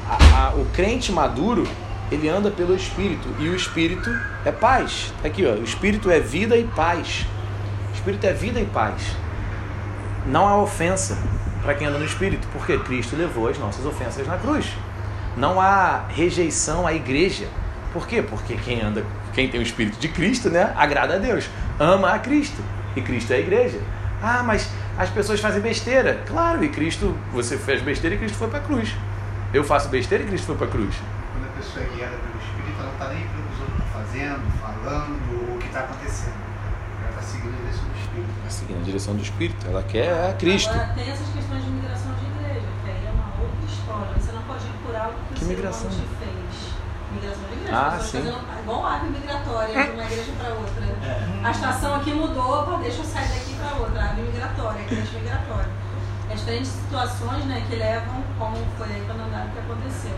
A, 0.09 0.47
a, 0.47 0.51
o 0.55 0.67
crente 0.67 1.11
maduro, 1.11 1.67
ele 2.11 2.29
anda 2.29 2.51
pelo 2.51 2.75
Espírito. 2.75 3.29
E 3.39 3.49
o 3.49 3.55
Espírito 3.55 4.11
é 4.45 4.53
paz. 4.53 5.13
Aqui, 5.25 5.47
ó. 5.47 5.53
O 5.53 5.65
Espírito 5.65 6.11
é 6.11 6.21
vida 6.21 6.57
e 6.57 6.65
paz. 6.65 7.27
O 7.91 7.95
Espírito 7.95 8.27
é 8.27 8.33
vida 8.33 8.61
e 8.61 8.65
paz. 8.67 9.17
Não 10.27 10.47
há 10.47 10.57
ofensa 10.61 11.19
para 11.63 11.75
quem 11.75 11.87
anda 11.87 11.99
no 11.99 12.05
Espírito, 12.05 12.47
porque 12.53 12.79
Cristo 12.79 13.17
levou 13.17 13.49
as 13.49 13.59
nossas 13.59 13.85
ofensas 13.85 14.27
na 14.27 14.37
cruz. 14.37 14.67
Não 15.37 15.61
há 15.61 16.05
rejeição 16.09 16.87
à 16.87 16.93
igreja. 16.93 17.47
Por 17.93 18.07
quê? 18.07 18.23
Porque 18.23 18.57
quem 18.57 18.83
anda, 18.83 19.05
quem 19.33 19.49
tem 19.49 19.61
o 19.61 19.63
Espírito 19.63 19.99
de 19.99 20.09
Cristo, 20.09 20.51
né, 20.51 20.73
agrada 20.77 21.15
a 21.15 21.19
Deus, 21.19 21.49
ama 21.79 22.13
a 22.13 22.19
Cristo. 22.19 22.63
E 22.97 23.03
Cristo 23.03 23.33
é 23.33 23.37
a 23.37 23.41
igreja. 23.41 23.81
Ah, 24.23 24.43
mas 24.43 24.69
as 24.97 25.11
pessoas 25.11 25.41
fazem 25.41 25.61
besteira. 25.61 26.23
Claro, 26.27 26.65
e 26.65 26.69
Cristo, 26.69 27.17
você 27.33 27.57
fez 27.57 27.83
besteira 27.83 28.17
e 28.17 28.19
Cristo 28.19 28.37
foi 28.37 28.49
para 28.49 28.59
a 28.59 28.63
cruz. 28.63 28.95
Eu 29.53 29.63
faço 29.63 29.89
besteira 29.89 30.25
e 30.25 30.27
Cristo 30.27 30.47
foi 30.47 30.57
para 30.57 30.67
a 30.67 30.71
cruz. 30.71 30.95
A 31.59 31.61
pessoa 31.61 31.85
é 31.85 31.89
guiada 31.89 32.17
pelo 32.19 32.39
Espírito, 32.39 32.79
ela 32.79 32.87
não 32.87 32.93
está 32.93 33.09
nem 33.09 33.27
pelo 33.27 33.43
que 33.43 33.53
os 33.53 33.59
outros 33.59 33.79
estão 33.83 33.91
fazendo, 33.99 34.43
falando, 34.63 35.19
ou 35.35 35.57
o 35.57 35.59
que 35.59 35.67
está 35.67 35.81
acontecendo. 35.81 36.39
Ela 37.03 37.11
está 37.11 37.23
seguindo 37.23 37.51
a 37.51 37.59
direção 37.59 37.83
do 37.83 37.99
Espírito. 37.99 38.31
Está 38.39 38.51
seguindo 38.51 38.79
a 38.79 38.85
direção 38.85 39.17
do 39.17 39.23
Espírito. 39.23 39.67
Ela 39.67 39.83
quer 39.83 40.31
a 40.31 40.33
Cristo. 40.35 40.71
Agora, 40.71 40.95
tem 40.95 41.11
essas 41.11 41.29
questões 41.35 41.65
de 41.65 41.71
migração 41.71 42.15
de 42.15 42.25
igreja, 42.31 42.63
que 42.63 42.91
aí 42.95 43.03
é 43.03 43.11
uma 43.11 43.27
outra 43.43 43.67
história. 43.67 44.15
Você 44.15 44.31
não 44.31 44.43
pode 44.47 44.65
ir 44.71 44.79
por 44.87 44.95
algo 44.95 45.19
que, 45.19 45.35
que 45.35 45.45
o 45.45 45.49
migração? 45.49 45.91
te 45.91 46.07
fez. 46.23 46.55
Migração 47.11 47.43
de 47.43 47.55
igreja. 47.59 47.75
Ah, 47.75 47.99
sim. 47.99 48.23
Fazendo, 48.23 48.39
igual 48.63 48.87
ave 48.87 49.07
migratória 49.11 49.75
de 49.83 49.91
uma 49.91 50.05
igreja 50.07 50.33
para 50.39 50.55
outra. 50.55 50.85
É. 51.03 51.41
A 51.43 51.51
estação 51.51 51.95
aqui 51.97 52.15
mudou, 52.15 52.67
pô, 52.71 52.77
deixa 52.79 53.03
eu 53.03 53.05
sair 53.05 53.35
daqui 53.35 53.59
para 53.59 53.83
outra. 53.83 54.15
Ave 54.15 54.23
migratória, 54.23 54.85
crente 54.85 55.11
migratória. 55.11 55.71
É 56.31 56.35
diferentes 56.37 56.71
situações 56.71 57.45
né, 57.47 57.67
que 57.69 57.75
levam, 57.75 58.23
como 58.39 58.55
foi 58.79 58.87
aí 58.95 59.03
quando 59.09 59.27
andaram 59.27 59.51
que 59.51 59.59
aconteceu. 59.59 60.15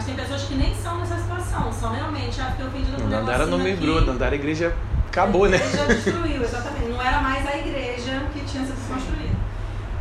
Mas 0.00 0.06
tem 0.06 0.14
pessoas 0.14 0.44
que 0.44 0.54
nem 0.54 0.74
são 0.76 0.96
nessa 0.96 1.18
situação, 1.18 1.70
são 1.70 1.92
realmente, 1.92 2.40
ah, 2.40 2.46
fiquei 2.52 2.66
ofendido 2.66 2.96
com 2.96 3.06
o 3.06 3.10
Nandara 3.10 3.44
não 3.44 3.58
migrou, 3.58 4.00
Nandara 4.00 4.34
a 4.34 4.38
igreja 4.38 4.74
acabou, 5.06 5.44
a 5.44 5.48
né? 5.50 5.58
A 5.58 5.60
igreja 5.60 5.84
destruiu, 5.92 6.42
exatamente. 6.42 6.88
Não 6.88 7.02
era 7.02 7.20
mais 7.20 7.46
a 7.46 7.58
igreja 7.58 8.22
que 8.32 8.40
tinha 8.46 8.64
sido 8.64 8.88
construída. 8.88 9.36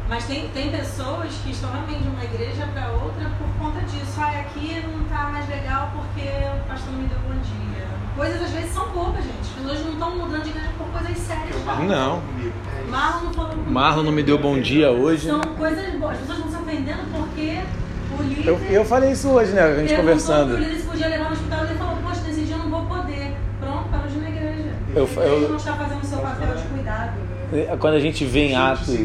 Mas 0.08 0.24
tem, 0.24 0.48
tem 0.51 0.72
pessoas 0.72 1.34
que 1.44 1.51
estão 1.51 1.70
realmente 1.74 2.03
de 2.03 2.08
uma 2.08 2.24
igreja 2.24 2.65
para 2.74 2.91
outra 2.94 3.29
por 3.38 3.50
conta 3.62 3.82
disso. 3.88 4.13
Ah, 4.20 4.39
aqui 4.39 4.82
não 4.88 5.01
está 5.01 5.32
mais 5.32 5.50
legal 5.50 5.91
porque 5.94 6.29
o 6.29 6.65
pastor 6.65 6.94
não 6.94 7.01
me 7.01 7.10
deu 7.10 7.20
bom 7.20 7.34
dia. 7.34 7.88
Coisas 8.15 8.41
às 8.41 8.51
vezes 8.51 8.72
são 8.72 8.88
bobas, 8.91 9.25
gente. 9.25 9.41
As 9.41 9.50
pessoas 9.50 9.79
não 9.82 9.91
estão 9.91 10.18
mudando 10.18 10.44
de 10.44 10.50
igreja 10.51 10.70
por 10.77 10.88
coisas 10.88 11.18
sérias. 11.18 11.65
Não. 11.65 11.86
não. 11.86 12.22
Marlon 12.88 13.25
não 13.25 13.34
falou 13.34 13.51
comigo. 13.51 13.70
Marlon 13.70 14.03
não 14.03 14.13
me 14.13 14.24
deu 14.24 14.38
bom 14.38 14.62
dia 14.62 14.91
hoje. 14.91 15.27
São 15.27 15.41
coisas 15.41 15.94
boas. 15.96 16.13
As 16.13 16.20
pessoas 16.20 16.38
estão 16.38 16.51
se 16.51 16.58
ofendendo 16.58 17.01
porque. 17.12 17.60
Eu, 18.46 18.60
eu 18.70 18.86
falei 18.86 19.12
isso 19.12 19.30
hoje, 19.30 19.52
né? 19.52 19.62
A 19.62 19.76
gente 19.76 19.96
conversando. 19.96 20.54
O 20.54 20.58
líder 20.58 20.78
se 20.78 20.84
podia 20.88 21.08
levar 21.08 21.26
no 21.26 21.32
hospital 21.32 21.60
e 21.66 21.70
ele 21.70 21.78
falou: 21.78 21.98
Poxa, 22.04 22.22
nesse 22.28 22.42
dia 22.42 22.56
eu 22.56 22.60
não 22.60 22.70
vou 22.70 22.86
poder. 22.86 23.34
Pronto, 23.60 23.90
para 23.90 24.06
hoje 24.06 24.20
na 24.20 24.30
igreja. 24.30 24.70
Eu, 24.96 25.10
eu, 25.16 25.36
ele 25.38 25.48
não 25.48 25.58
está 25.58 25.74
fazendo 25.74 26.04
o 26.04 26.06
seu 26.06 26.20
papel 26.20 26.56
de 26.56 26.64
cuidado. 26.64 27.14
Quando 27.80 27.94
a 27.96 28.00
gente 28.00 28.26
vê 28.26 28.48
em 28.48 28.56
Atos 28.56 28.96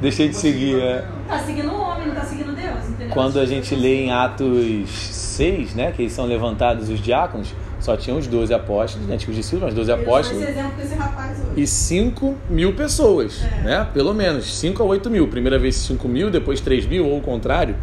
Deixei 0.00 0.28
de 0.28 0.36
seguir, 0.36 0.78
é. 0.78 1.04
Tá 1.26 1.38
seguindo 1.38 1.70
o 1.70 1.80
homem, 1.80 2.08
não 2.08 2.14
tá 2.14 2.22
seguindo 2.22 2.54
Deus, 2.54 2.88
entendeu? 2.88 3.08
Quando 3.14 3.40
a 3.40 3.46
gente 3.46 3.74
lê 3.74 4.04
em 4.04 4.12
Atos 4.12 4.90
6, 4.90 5.74
né, 5.74 5.92
que 5.92 6.08
são 6.10 6.26
levantados 6.26 6.90
os 6.90 7.00
diáconos, 7.00 7.54
só 7.80 7.96
tinham 7.96 8.18
os 8.18 8.26
12 8.26 8.52
apóstolos, 8.52 9.08
né, 9.08 9.16
tinha 9.16 9.30
os 9.30 9.36
discípulos, 9.36 9.64
mas 9.64 9.74
12 9.74 9.92
apóstolos. 9.92 10.42
Esse 10.42 10.50
exemplo 10.50 10.76
desse 10.76 10.94
rapaz 10.94 11.38
hoje. 11.38 11.62
E 11.62 11.66
5 11.66 12.36
mil 12.50 12.74
pessoas, 12.74 13.42
é. 13.42 13.62
né? 13.62 13.88
Pelo 13.94 14.12
menos, 14.12 14.58
5 14.58 14.82
a 14.82 14.86
8 14.86 15.08
mil. 15.08 15.28
Primeira 15.28 15.58
vez 15.58 15.76
5 15.76 16.06
mil, 16.06 16.30
depois 16.30 16.60
3 16.60 16.86
mil, 16.86 17.06
ou 17.06 17.18
o 17.18 17.22
contrário. 17.22 17.74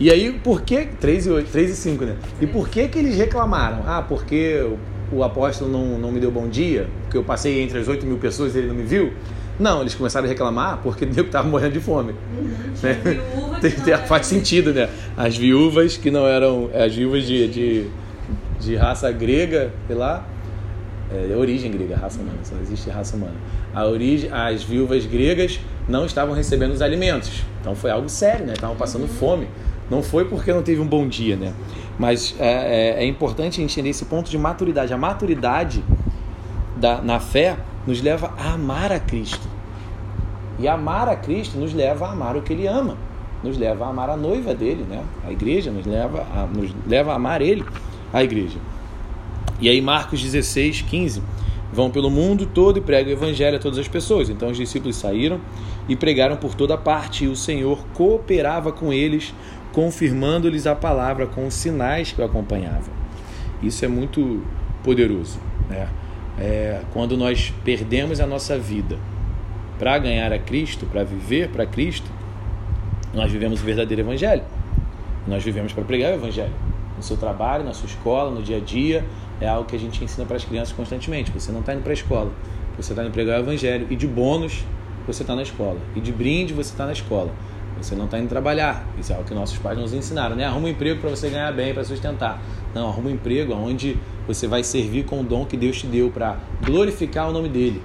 E 0.00 0.10
aí, 0.10 0.32
por 0.32 0.62
que. 0.62 0.86
3 0.86 1.26
e, 1.26 1.30
8, 1.30 1.50
3 1.50 1.70
e 1.70 1.76
5, 1.76 2.04
né? 2.04 2.16
E 2.40 2.46
por 2.46 2.68
que 2.68 2.88
que 2.88 2.98
eles 2.98 3.16
reclamaram? 3.16 3.82
Ah, 3.86 4.02
porque 4.02 4.64
o 5.10 5.22
apóstolo 5.24 5.70
não, 5.70 5.98
não 5.98 6.12
me 6.12 6.20
deu 6.20 6.30
bom 6.30 6.48
dia, 6.48 6.88
porque 7.02 7.16
eu 7.16 7.24
passei 7.24 7.62
entre 7.62 7.78
as 7.78 7.88
8 7.88 8.06
mil 8.06 8.18
pessoas 8.18 8.54
e 8.54 8.58
ele 8.58 8.68
não 8.68 8.74
me 8.74 8.84
viu? 8.84 9.12
Não, 9.58 9.80
eles 9.80 9.94
começaram 9.94 10.26
a 10.26 10.28
reclamar 10.28 10.78
porque 10.82 11.04
o 11.04 11.08
nego 11.08 11.22
estava 11.22 11.48
morrendo 11.48 11.72
de 11.72 11.80
fome. 11.80 12.12
Uhum. 12.12 12.48
Né? 12.82 13.20
Tem, 13.60 13.70
tem, 13.72 13.96
faz 14.06 14.26
sentido, 14.26 14.72
né? 14.72 14.88
As 15.16 15.36
viúvas 15.36 15.96
que 15.96 16.10
não 16.10 16.26
eram. 16.26 16.70
As 16.72 16.94
viúvas 16.94 17.24
de, 17.24 17.48
de, 17.48 17.86
de 18.60 18.76
raça 18.76 19.10
grega, 19.10 19.72
sei 19.86 19.96
lá. 19.96 20.24
É, 21.10 21.34
origem 21.34 21.70
grega, 21.70 21.96
raça 21.96 22.20
humana, 22.20 22.38
só 22.42 22.54
existe 22.60 22.90
raça 22.90 23.16
humana. 23.16 23.32
A 23.74 23.86
origem, 23.86 24.30
as 24.30 24.62
viúvas 24.62 25.06
gregas 25.06 25.58
não 25.88 26.04
estavam 26.04 26.34
recebendo 26.34 26.72
os 26.72 26.82
alimentos. 26.82 27.42
Então 27.62 27.74
foi 27.74 27.90
algo 27.90 28.10
sério, 28.10 28.44
né? 28.44 28.52
Estavam 28.52 28.76
passando 28.76 29.02
uhum. 29.02 29.08
fome. 29.08 29.48
Não 29.90 30.02
foi 30.02 30.24
porque 30.24 30.52
não 30.52 30.62
teve 30.62 30.80
um 30.80 30.86
bom 30.86 31.08
dia, 31.08 31.36
né? 31.36 31.54
Mas 31.98 32.34
é, 32.38 32.98
é, 32.98 33.04
é 33.04 33.06
importante 33.06 33.62
entender 33.62 33.88
esse 33.88 34.04
ponto 34.04 34.30
de 34.30 34.36
maturidade. 34.36 34.92
A 34.92 34.98
maturidade 34.98 35.82
da, 36.76 37.00
na 37.00 37.18
fé 37.18 37.56
nos 37.86 38.00
leva 38.02 38.32
a 38.38 38.52
amar 38.52 38.92
a 38.92 39.00
Cristo. 39.00 39.48
E 40.58 40.68
amar 40.68 41.08
a 41.08 41.16
Cristo 41.16 41.58
nos 41.58 41.72
leva 41.72 42.06
a 42.06 42.12
amar 42.12 42.36
o 42.36 42.42
que 42.42 42.52
Ele 42.52 42.66
ama. 42.66 42.96
Nos 43.42 43.56
leva 43.56 43.86
a 43.86 43.88
amar 43.88 44.10
a 44.10 44.16
noiva 44.16 44.54
dele, 44.54 44.84
né? 44.88 45.02
A 45.26 45.32
igreja 45.32 45.70
nos 45.70 45.86
leva 45.86 46.26
a, 46.34 46.46
nos 46.46 46.70
leva 46.86 47.12
a 47.12 47.14
amar 47.14 47.40
Ele, 47.40 47.64
a 48.12 48.22
igreja. 48.22 48.58
E 49.60 49.68
aí 49.68 49.80
Marcos 49.80 50.22
16, 50.22 50.82
15. 50.82 51.22
Vão 51.72 51.90
pelo 51.90 52.10
mundo 52.10 52.46
todo 52.46 52.78
e 52.78 52.80
pregam 52.80 53.12
o 53.12 53.16
evangelho 53.16 53.56
a 53.56 53.60
todas 53.60 53.78
as 53.78 53.88
pessoas. 53.88 54.30
Então 54.30 54.50
os 54.50 54.56
discípulos 54.56 54.96
saíram 54.96 55.40
e 55.88 55.96
pregaram 55.96 56.36
por 56.36 56.54
toda 56.54 56.76
parte, 56.76 57.24
e 57.24 57.28
o 57.28 57.36
Senhor 57.36 57.78
cooperava 57.94 58.70
com 58.70 58.92
eles, 58.92 59.34
confirmando-lhes 59.78 60.66
a 60.66 60.74
palavra 60.74 61.24
com 61.24 61.46
os 61.46 61.54
sinais 61.54 62.10
que 62.10 62.20
o 62.20 62.24
acompanhavam. 62.24 62.92
Isso 63.62 63.84
é 63.84 63.88
muito 63.88 64.42
poderoso, 64.82 65.38
né? 65.70 65.86
é, 66.36 66.80
quando 66.92 67.16
nós 67.16 67.54
perdemos 67.64 68.18
a 68.18 68.26
nossa 68.26 68.58
vida 68.58 68.98
para 69.78 69.96
ganhar 70.00 70.32
a 70.32 70.38
Cristo, 70.40 70.84
para 70.84 71.04
viver 71.04 71.50
para 71.50 71.64
Cristo, 71.64 72.10
nós 73.14 73.30
vivemos 73.30 73.62
o 73.62 73.64
verdadeiro 73.64 74.02
Evangelho. 74.02 74.42
Nós 75.28 75.44
vivemos 75.44 75.72
para 75.72 75.84
pregar 75.84 76.10
o 76.10 76.16
Evangelho. 76.16 76.54
No 76.96 77.02
seu 77.04 77.16
trabalho, 77.16 77.62
na 77.62 77.72
sua 77.72 77.86
escola, 77.86 78.32
no 78.32 78.42
dia 78.42 78.56
a 78.56 78.60
dia, 78.60 79.04
é 79.40 79.46
algo 79.46 79.68
que 79.68 79.76
a 79.76 79.78
gente 79.78 80.02
ensina 80.02 80.26
para 80.26 80.38
as 80.38 80.44
crianças 80.44 80.74
constantemente. 80.74 81.30
Você 81.30 81.52
não 81.52 81.60
está 81.60 81.72
indo 81.72 81.82
para 81.82 81.92
a 81.92 81.94
escola, 81.94 82.32
você 82.76 82.90
está 82.90 83.04
indo 83.04 83.12
pregar 83.12 83.38
o 83.38 83.44
Evangelho. 83.44 83.86
E 83.88 83.94
de 83.94 84.08
bônus, 84.08 84.64
você 85.06 85.22
está 85.22 85.36
na 85.36 85.42
escola. 85.42 85.78
E 85.94 86.00
de 86.00 86.10
brinde, 86.10 86.52
você 86.52 86.72
está 86.72 86.84
na 86.84 86.92
escola. 86.92 87.30
Você 87.80 87.94
não 87.94 88.06
está 88.06 88.18
indo 88.18 88.28
trabalhar. 88.28 88.86
Isso 88.98 89.12
é 89.12 89.14
algo 89.14 89.26
que 89.26 89.34
nossos 89.34 89.56
pais 89.58 89.78
nos 89.78 89.92
ensinaram, 89.92 90.34
né? 90.34 90.44
Arruma 90.44 90.66
um 90.66 90.70
emprego 90.70 91.00
para 91.00 91.10
você 91.10 91.28
ganhar 91.28 91.52
bem, 91.52 91.72
para 91.72 91.84
sustentar. 91.84 92.42
Não, 92.74 92.88
arruma 92.88 93.08
um 93.08 93.12
emprego 93.12 93.54
onde 93.54 93.96
você 94.26 94.46
vai 94.46 94.62
servir 94.64 95.04
com 95.04 95.20
o 95.20 95.24
dom 95.24 95.44
que 95.44 95.56
Deus 95.56 95.78
te 95.78 95.86
deu 95.86 96.10
para 96.10 96.36
glorificar 96.64 97.28
o 97.28 97.32
nome 97.32 97.48
dele. 97.48 97.82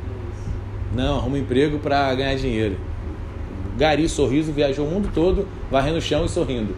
Não, 0.93 1.17
arruma 1.17 1.35
um 1.35 1.39
emprego 1.39 1.79
para 1.79 2.13
ganhar 2.15 2.35
dinheiro. 2.35 2.77
Gari 3.77 4.07
Sorriso 4.09 4.51
viajou 4.51 4.85
o 4.85 4.91
mundo 4.91 5.09
todo, 5.13 5.47
varrendo 5.71 5.97
o 5.97 6.01
chão 6.01 6.25
e 6.25 6.29
sorrindo. 6.29 6.75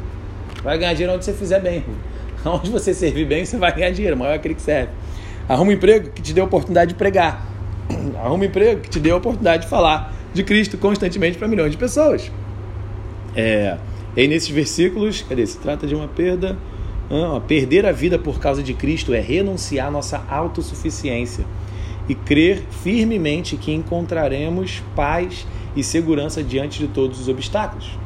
Vai 0.64 0.78
ganhar 0.78 0.94
dinheiro 0.94 1.14
onde 1.14 1.26
você 1.26 1.34
fizer 1.34 1.60
bem. 1.60 1.84
Onde 2.46 2.70
você 2.70 2.94
servir 2.94 3.26
bem, 3.26 3.44
você 3.44 3.58
vai 3.58 3.74
ganhar 3.74 3.90
dinheiro, 3.90 4.16
mas 4.16 4.28
é 4.28 4.34
aquele 4.36 4.54
que 4.54 4.62
serve. 4.62 4.92
Arruma 5.50 5.72
um 5.72 5.74
emprego 5.74 6.12
que 6.12 6.22
te 6.22 6.32
dê 6.32 6.42
a 6.42 6.44
oportunidade 6.44 6.90
de 6.90 6.96
pregar. 6.96 7.44
Arruma 8.24 8.44
um 8.44 8.48
emprego 8.48 8.82
que 8.82 8.90
te 8.90 9.00
dê 9.00 9.10
a 9.10 9.16
oportunidade 9.16 9.64
de 9.64 9.70
falar 9.70 10.14
de 10.32 10.44
Cristo 10.44 10.78
constantemente 10.78 11.40
para 11.40 11.48
milhões 11.48 11.72
de 11.72 11.78
pessoas. 11.78 12.32
É, 13.36 13.78
e 14.16 14.22
aí 14.22 14.28
nesses 14.28 14.50
versículos, 14.50 15.22
cadê? 15.22 15.46
Se 15.46 15.58
trata 15.58 15.86
de 15.86 15.94
uma 15.94 16.08
perda 16.08 16.58
ah, 17.10 17.40
perder 17.40 17.86
a 17.86 17.92
vida 17.92 18.18
por 18.18 18.40
causa 18.40 18.64
de 18.64 18.74
Cristo 18.74 19.14
é 19.14 19.20
renunciar 19.20 19.88
à 19.88 19.92
nossa 19.92 20.24
autossuficiência 20.28 21.46
e 22.10 22.16
crer 22.16 22.64
firmemente 22.84 23.58
que 23.58 23.72
encontraremos 23.72 24.82
paz 24.96 25.46
e 25.76 25.84
segurança 25.84 26.44
diante 26.44 26.80
de 26.80 26.88
todos 26.88 27.20
os 27.20 27.28
obstáculos. 27.28 27.98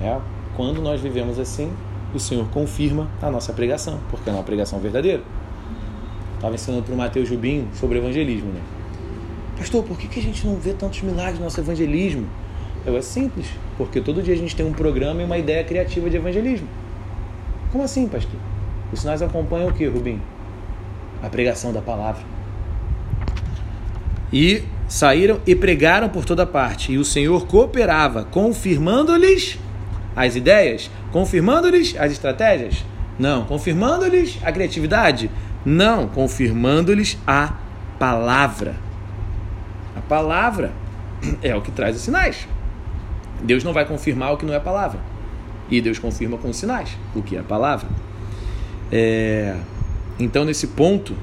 É, 0.00 0.16
quando 0.56 0.80
nós 0.80 1.00
vivemos 1.00 1.38
assim, 1.40 1.72
o 2.14 2.20
Senhor 2.20 2.46
confirma 2.50 3.08
a 3.20 3.30
nossa 3.30 3.52
pregação, 3.52 3.98
porque 4.10 4.30
é 4.30 4.32
uma 4.32 4.44
pregação 4.44 4.78
verdadeira. 4.78 5.22
Estava 6.36 6.54
ensinando 6.54 6.84
para 6.84 6.94
o 6.94 6.96
Mateus 6.96 7.28
Jubim 7.28 7.66
sobre 7.74 7.98
evangelismo, 7.98 8.52
né? 8.52 8.60
Pastor, 9.56 9.82
por 9.82 9.98
que, 9.98 10.06
que 10.06 10.20
a 10.20 10.22
gente 10.22 10.46
não 10.46 10.54
vê 10.54 10.72
tantos 10.72 11.02
milagres 11.02 11.38
no 11.38 11.44
nosso 11.44 11.58
evangelismo? 11.58 12.28
Eu, 12.86 12.96
é 12.96 13.02
simples, 13.02 13.46
porque 13.76 14.00
todo 14.00 14.22
dia 14.22 14.34
a 14.34 14.36
gente 14.36 14.56
tem 14.56 14.64
um 14.64 14.72
programa 14.72 15.22
e 15.22 15.24
uma 15.24 15.38
ideia 15.38 15.62
criativa 15.64 16.08
de 16.08 16.16
evangelismo. 16.16 16.68
Como 17.70 17.84
assim, 17.84 18.08
pastor? 18.08 18.38
Os 18.92 19.00
sinais 19.00 19.20
acompanham 19.20 19.68
o 19.68 19.72
que, 19.72 19.86
Rubim? 19.86 20.20
A 21.22 21.28
pregação 21.28 21.72
da 21.72 21.82
palavra. 21.82 22.22
E 24.32 24.62
saíram 24.86 25.40
e 25.46 25.54
pregaram 25.54 26.08
por 26.08 26.24
toda 26.24 26.46
parte, 26.46 26.92
e 26.92 26.98
o 26.98 27.04
Senhor 27.04 27.46
cooperava, 27.46 28.24
confirmando-lhes 28.24 29.58
as 30.16 30.34
ideias, 30.34 30.90
confirmando-lhes 31.12 31.94
as 31.98 32.12
estratégias? 32.12 32.84
Não. 33.18 33.44
Confirmando-lhes 33.44 34.38
a 34.42 34.52
criatividade? 34.52 35.30
Não. 35.64 36.08
Confirmando-lhes 36.08 37.18
a 37.26 37.54
palavra. 37.98 38.76
A 39.96 40.00
palavra 40.00 40.72
é 41.42 41.54
o 41.54 41.60
que 41.60 41.70
traz 41.70 41.96
os 41.96 42.02
sinais. 42.02 42.48
Deus 43.42 43.64
não 43.64 43.72
vai 43.72 43.84
confirmar 43.84 44.32
o 44.32 44.36
que 44.36 44.44
não 44.44 44.54
é 44.54 44.60
palavra. 44.60 45.00
E 45.70 45.80
Deus 45.80 45.98
confirma 45.98 46.38
com 46.38 46.52
sinais 46.52 46.96
o 47.14 47.22
que 47.22 47.36
é 47.36 47.42
palavra. 47.42 47.88
É... 48.90 49.56
Então, 50.18 50.44
nesse 50.44 50.68
ponto, 50.68 51.14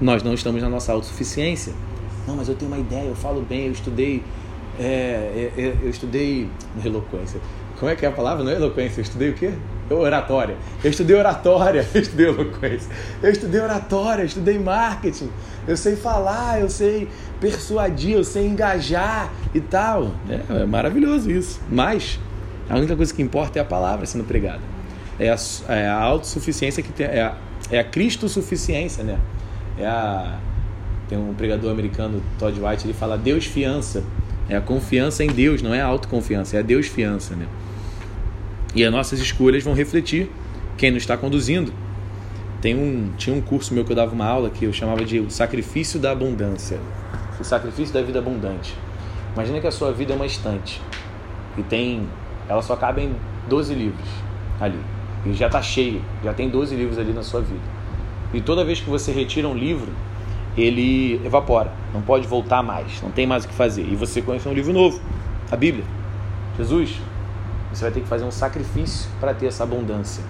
nós 0.00 0.22
não 0.22 0.34
estamos 0.34 0.62
na 0.62 0.68
nossa 0.68 0.92
autossuficiência. 0.92 1.72
Não, 2.26 2.36
mas 2.36 2.48
eu 2.48 2.54
tenho 2.54 2.70
uma 2.70 2.80
ideia, 2.80 3.06
eu 3.06 3.14
falo 3.14 3.42
bem, 3.42 3.66
eu 3.66 3.72
estudei. 3.72 4.22
É, 4.78 5.52
é, 5.56 5.60
é 5.60 5.76
eu 5.82 5.90
estudei 5.90 6.48
eloquência. 6.84 7.40
Como 7.78 7.90
é 7.90 7.96
que 7.96 8.04
é 8.04 8.08
a 8.08 8.12
palavra? 8.12 8.42
Não 8.42 8.50
é 8.50 8.56
eloquência, 8.56 9.00
eu 9.00 9.02
estudei 9.02 9.30
o 9.30 9.34
quê? 9.34 9.52
Oratória. 9.90 10.56
Eu 10.84 10.90
estudei 10.90 11.16
oratória, 11.16 11.86
eu 11.92 12.00
estudei 12.00 12.26
eloquência. 12.26 12.90
Eu 13.22 13.30
estudei 13.30 13.60
oratória, 13.60 14.22
eu 14.22 14.26
estudei 14.26 14.58
marketing. 14.58 15.30
Eu 15.66 15.76
sei 15.76 15.96
falar, 15.96 16.60
eu 16.60 16.68
sei 16.68 17.08
persuadir, 17.40 18.12
eu 18.12 18.24
sei 18.24 18.46
engajar 18.46 19.32
e 19.54 19.60
tal. 19.60 20.12
É, 20.28 20.62
é 20.62 20.66
maravilhoso 20.66 21.30
isso. 21.30 21.60
Mas 21.68 22.18
a 22.68 22.76
única 22.76 22.94
coisa 22.94 23.12
que 23.12 23.20
importa 23.20 23.58
é 23.58 23.62
a 23.62 23.64
palavra 23.64 24.06
sendo 24.06 24.24
pregada. 24.24 24.60
É 25.18 25.28
a, 25.28 25.36
é 25.68 25.88
a 25.88 26.00
autossuficiência 26.00 26.82
que 26.82 26.92
tem. 26.92 27.06
É 27.06 27.22
a, 27.22 27.36
é 27.70 27.78
a 27.78 27.84
Cristo-suficiência, 27.84 29.04
né? 29.04 29.18
É 29.78 29.86
a, 29.86 30.38
tem 31.08 31.18
um 31.18 31.34
pregador 31.34 31.70
americano, 31.70 32.22
Todd 32.38 32.58
White, 32.60 32.86
ele 32.86 32.94
fala 32.94 33.18
Deus 33.18 33.44
fiança. 33.44 34.04
É 34.48 34.56
a 34.56 34.60
confiança 34.60 35.24
em 35.24 35.28
Deus, 35.28 35.62
não 35.62 35.74
é 35.74 35.80
a 35.80 35.86
autoconfiança, 35.86 36.56
é 36.56 36.60
a 36.60 36.62
Deus 36.62 36.86
fiança, 36.86 37.34
né? 37.34 37.46
E 38.74 38.84
as 38.84 38.92
nossas 38.92 39.18
escolhas 39.18 39.64
vão 39.64 39.74
refletir 39.74 40.30
quem 40.76 40.90
nos 40.90 41.02
está 41.02 41.16
conduzindo. 41.16 41.72
Tem 42.60 42.74
um, 42.74 43.12
tinha 43.16 43.34
um 43.34 43.40
curso 43.40 43.74
meu 43.74 43.84
que 43.84 43.92
eu 43.92 43.96
dava 43.96 44.12
uma 44.12 44.26
aula 44.26 44.50
que 44.50 44.64
eu 44.64 44.72
chamava 44.72 45.04
de 45.04 45.18
o 45.18 45.30
sacrifício 45.30 45.98
da 45.98 46.12
abundância. 46.12 46.78
O 47.40 47.44
sacrifício 47.44 47.92
da 47.92 48.02
vida 48.02 48.18
abundante. 48.18 48.74
Imagina 49.34 49.60
que 49.60 49.66
a 49.66 49.70
sua 49.70 49.92
vida 49.92 50.12
é 50.12 50.16
uma 50.16 50.26
estante 50.26 50.80
e 51.56 51.62
tem, 51.62 52.06
ela 52.48 52.62
só 52.62 52.76
cabe 52.76 53.02
em 53.02 53.14
12 53.48 53.74
livros 53.74 54.08
ali. 54.60 54.78
E 55.24 55.32
já 55.32 55.46
está 55.46 55.60
cheio, 55.60 56.02
já 56.22 56.32
tem 56.32 56.48
12 56.48 56.74
livros 56.74 56.98
ali 56.98 57.12
na 57.12 57.22
sua 57.22 57.40
vida. 57.40 57.60
E 58.32 58.40
toda 58.40 58.64
vez 58.64 58.80
que 58.80 58.88
você 58.88 59.12
retira 59.12 59.48
um 59.48 59.54
livro, 59.54 59.90
ele 60.56 61.20
evapora, 61.24 61.72
não 61.92 62.00
pode 62.02 62.26
voltar 62.26 62.62
mais, 62.62 63.00
não 63.02 63.10
tem 63.10 63.26
mais 63.26 63.44
o 63.44 63.48
que 63.48 63.54
fazer. 63.54 63.82
E 63.82 63.96
você 63.96 64.22
conhece 64.22 64.48
um 64.48 64.52
livro 64.52 64.72
novo, 64.72 65.00
a 65.50 65.56
Bíblia. 65.56 65.84
Jesus, 66.56 66.96
você 67.72 67.82
vai 67.82 67.92
ter 67.92 68.00
que 68.00 68.08
fazer 68.08 68.24
um 68.24 68.30
sacrifício 68.30 69.08
para 69.20 69.32
ter 69.32 69.46
essa 69.46 69.62
abundância. 69.62 70.22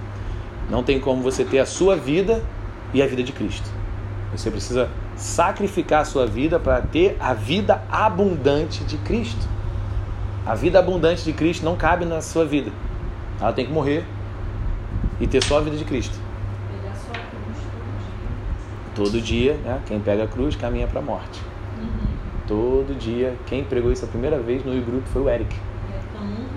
Não 0.68 0.82
tem 0.82 1.00
como 1.00 1.22
você 1.22 1.44
ter 1.44 1.58
a 1.58 1.66
sua 1.66 1.96
vida 1.96 2.42
e 2.92 3.02
a 3.02 3.06
vida 3.06 3.22
de 3.22 3.32
Cristo. 3.32 3.68
Você 4.32 4.50
precisa 4.50 4.88
sacrificar 5.16 6.02
a 6.02 6.04
sua 6.04 6.26
vida 6.26 6.60
para 6.60 6.80
ter 6.80 7.16
a 7.18 7.34
vida 7.34 7.82
abundante 7.90 8.84
de 8.84 8.96
Cristo. 8.98 9.48
A 10.46 10.54
vida 10.54 10.78
abundante 10.78 11.24
de 11.24 11.32
Cristo 11.32 11.64
não 11.64 11.76
cabe 11.76 12.04
na 12.04 12.20
sua 12.20 12.44
vida. 12.44 12.70
Ela 13.40 13.52
tem 13.52 13.66
que 13.66 13.72
morrer 13.72 14.04
e 15.20 15.26
ter 15.26 15.42
só 15.42 15.58
a 15.58 15.60
vida 15.60 15.76
de 15.76 15.84
Cristo. 15.84 16.16
Todo 18.94 19.20
dia, 19.20 19.54
né? 19.64 19.80
quem 19.86 20.00
pega 20.00 20.24
a 20.24 20.28
cruz 20.28 20.56
caminha 20.56 20.86
para 20.86 21.00
a 21.00 21.02
morte. 21.02 21.40
Uhum. 21.78 22.06
Todo 22.46 22.98
dia, 22.98 23.36
quem 23.46 23.64
pregou 23.64 23.92
isso 23.92 24.04
a 24.04 24.08
primeira 24.08 24.38
vez 24.38 24.64
no 24.64 24.72
grupo 24.82 25.06
foi 25.08 25.22
o 25.22 25.28
Eric. 25.28 25.56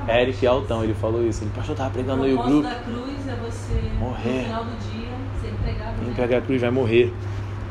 Eric 0.07 0.45
Altão, 0.45 0.83
ele 0.83 0.93
falou 0.93 1.25
isso. 1.25 1.43
Ele, 1.43 1.51
pastor, 1.55 1.75
tava 1.75 1.89
pregando 1.89 2.27
no 2.27 2.43
grupo. 2.43 2.63
da 2.63 2.75
cruz 2.75 3.27
é 3.27 3.35
você 3.35 3.81
morrer. 3.99 4.39
no 4.39 4.43
final 4.45 4.63
do 4.65 4.91
dia, 4.91 5.07
ser 5.41 5.53
pregado. 5.63 5.95
Quem 6.03 6.13
pegar 6.13 6.37
a 6.37 6.41
cruz 6.41 6.61
vai 6.61 6.71
morrer. 6.71 7.13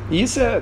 E 0.09 0.21
isso 0.21 0.39
é, 0.39 0.61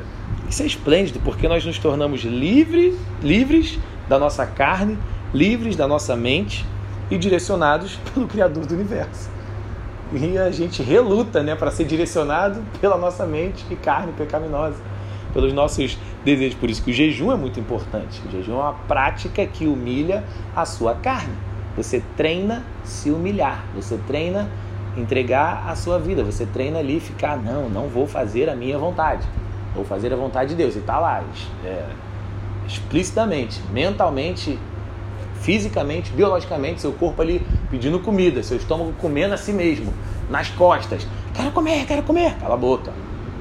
isso 0.49 0.63
é 0.63 0.65
esplêndido, 0.65 1.19
porque 1.23 1.47
nós 1.47 1.65
nos 1.65 1.79
tornamos 1.79 2.21
livre, 2.21 2.97
livres 3.21 3.79
da 4.07 4.19
nossa 4.19 4.45
carne, 4.45 4.97
livres 5.33 5.75
da 5.75 5.87
nossa 5.87 6.15
mente 6.15 6.65
e 7.09 7.17
direcionados 7.17 7.97
pelo 8.13 8.27
Criador 8.27 8.65
do 8.65 8.73
universo. 8.73 9.29
E 10.13 10.37
a 10.37 10.51
gente 10.51 10.83
reluta 10.83 11.41
né, 11.41 11.55
para 11.55 11.71
ser 11.71 11.85
direcionado 11.85 12.61
pela 12.81 12.97
nossa 12.97 13.25
mente 13.25 13.65
e 13.69 13.75
carne 13.75 14.11
pecaminosa, 14.11 14.75
pelos 15.33 15.53
nossos 15.53 15.97
desejos. 16.25 16.55
Por 16.55 16.69
isso 16.69 16.83
que 16.83 16.91
o 16.91 16.93
jejum 16.93 17.31
é 17.31 17.37
muito 17.37 17.59
importante. 17.59 18.21
O 18.27 18.31
jejum 18.31 18.53
é 18.53 18.61
uma 18.61 18.73
prática 18.73 19.45
que 19.45 19.65
humilha 19.65 20.23
a 20.55 20.65
sua 20.65 20.95
carne. 20.95 21.50
Você 21.75 22.03
treina 22.17 22.63
se 22.83 23.09
humilhar, 23.09 23.63
você 23.73 23.97
treina 24.07 24.49
entregar 24.97 25.69
a 25.69 25.75
sua 25.75 25.97
vida, 25.97 26.23
você 26.23 26.45
treina 26.45 26.79
ali 26.79 26.99
ficar, 26.99 27.37
não, 27.37 27.69
não 27.69 27.87
vou 27.87 28.05
fazer 28.05 28.49
a 28.49 28.55
minha 28.55 28.77
vontade, 28.77 29.25
vou 29.73 29.85
fazer 29.85 30.11
a 30.11 30.15
vontade 30.15 30.49
de 30.49 30.55
Deus. 30.55 30.75
E 30.75 30.79
está 30.79 30.99
lá, 30.99 31.23
é, 31.63 31.85
explicitamente, 32.67 33.61
mentalmente, 33.71 34.59
fisicamente, 35.41 36.11
biologicamente, 36.11 36.81
seu 36.81 36.91
corpo 36.91 37.21
ali 37.21 37.45
pedindo 37.69 37.99
comida, 37.99 38.43
seu 38.43 38.57
estômago 38.57 38.93
comendo 38.99 39.33
a 39.33 39.37
si 39.37 39.53
mesmo, 39.53 39.93
nas 40.29 40.49
costas. 40.49 41.07
Quero 41.33 41.51
comer, 41.51 41.85
quero 41.85 42.03
comer. 42.03 42.35
Cala 42.35 42.55
a 42.55 42.57
boca. 42.57 42.91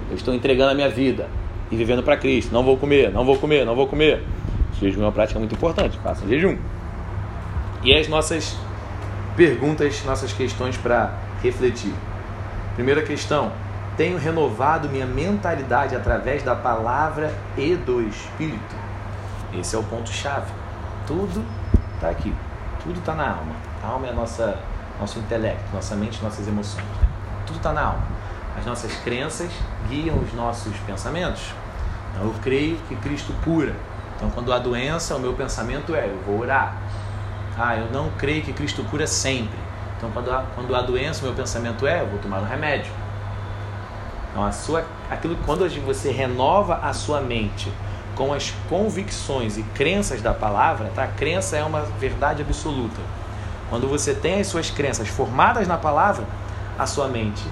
Eu 0.08 0.16
estou 0.16 0.34
entregando 0.34 0.70
a 0.70 0.74
minha 0.74 0.88
vida 0.88 1.28
e 1.70 1.76
vivendo 1.76 2.02
para 2.02 2.16
Cristo. 2.16 2.52
Não 2.52 2.62
vou 2.62 2.76
comer, 2.76 3.10
não 3.12 3.24
vou 3.24 3.36
comer, 3.36 3.64
não 3.64 3.74
vou 3.74 3.86
comer. 3.86 4.24
O 4.72 4.80
jejum 4.80 5.02
é 5.02 5.04
uma 5.04 5.12
prática 5.12 5.38
muito 5.38 5.54
importante. 5.54 5.98
Faça 5.98 6.26
jejum. 6.26 6.56
E 7.82 7.94
as 7.94 8.08
nossas 8.08 8.56
perguntas, 9.36 10.04
nossas 10.04 10.32
questões 10.32 10.76
para 10.76 11.14
refletir. 11.42 11.94
Primeira 12.74 13.02
questão: 13.02 13.52
tenho 13.96 14.18
renovado 14.18 14.88
minha 14.88 15.06
mentalidade 15.06 15.96
através 15.96 16.42
da 16.42 16.54
palavra 16.54 17.34
e 17.56 17.74
do 17.74 18.02
Espírito? 18.02 18.76
Esse 19.58 19.74
é 19.74 19.78
o 19.78 19.82
ponto-chave. 19.82 20.52
Tudo 21.06 21.44
está 21.94 22.10
aqui. 22.10 22.34
Tudo 22.82 22.98
está 22.98 23.14
na 23.14 23.28
alma. 23.28 23.52
A 23.82 23.88
alma 23.88 24.08
é 24.08 24.12
nossa, 24.12 24.58
nosso 24.98 25.18
intelecto, 25.18 25.64
nossa 25.72 25.96
mente, 25.96 26.22
nossas 26.22 26.46
emoções. 26.46 26.86
Tudo 27.46 27.56
está 27.56 27.72
na 27.72 27.82
alma. 27.82 28.04
As 28.58 28.66
nossas 28.66 28.94
crenças 28.96 29.50
guiam 29.88 30.18
os 30.18 30.32
nossos 30.34 30.76
pensamentos. 30.86 31.54
Então 32.12 32.26
eu 32.26 32.34
creio 32.42 32.76
que 32.88 32.96
Cristo 32.96 33.34
cura. 33.42 33.74
Então 34.16 34.30
quando 34.30 34.52
há 34.52 34.58
doença, 34.58 35.16
o 35.16 35.18
meu 35.18 35.32
pensamento 35.32 35.94
é: 35.94 36.06
eu 36.06 36.20
vou 36.26 36.40
orar. 36.40 36.76
Ah, 37.62 37.76
eu 37.76 37.90
não 37.92 38.08
creio 38.16 38.42
que 38.42 38.54
Cristo 38.54 38.82
cura 38.84 39.06
sempre. 39.06 39.58
Então, 39.98 40.10
quando 40.12 40.32
há, 40.32 40.44
quando 40.54 40.74
há 40.74 40.80
doença, 40.80 41.20
o 41.20 41.24
meu 41.26 41.34
pensamento 41.34 41.86
é: 41.86 42.02
vou 42.02 42.18
tomar 42.18 42.38
um 42.38 42.46
remédio. 42.46 42.90
Então, 44.30 44.42
a 44.42 44.50
sua, 44.50 44.82
aquilo, 45.10 45.36
quando 45.44 45.68
você 45.84 46.10
renova 46.10 46.76
a 46.76 46.94
sua 46.94 47.20
mente 47.20 47.70
com 48.16 48.32
as 48.32 48.50
convicções 48.66 49.58
e 49.58 49.62
crenças 49.62 50.22
da 50.22 50.32
palavra, 50.32 50.90
tá? 50.94 51.04
A 51.04 51.08
crença 51.08 51.58
é 51.58 51.62
uma 51.62 51.82
verdade 51.82 52.40
absoluta. 52.40 52.98
Quando 53.68 53.86
você 53.86 54.14
tem 54.14 54.40
as 54.40 54.46
suas 54.46 54.70
crenças 54.70 55.08
formadas 55.08 55.68
na 55.68 55.76
palavra, 55.76 56.24
a 56.78 56.86
sua 56.86 57.08
mente 57.08 57.44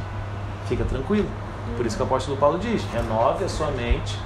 fica 0.67 0.85
tranquila. 0.85 1.29
Por 1.77 1.85
isso 1.85 1.97
que 1.99 2.03
o 2.03 2.07
apóstolo 2.07 2.39
Paulo 2.39 2.59
diz: 2.59 2.83
renove 2.95 3.45
a 3.45 3.49
sua 3.49 3.71
mente 3.73 4.19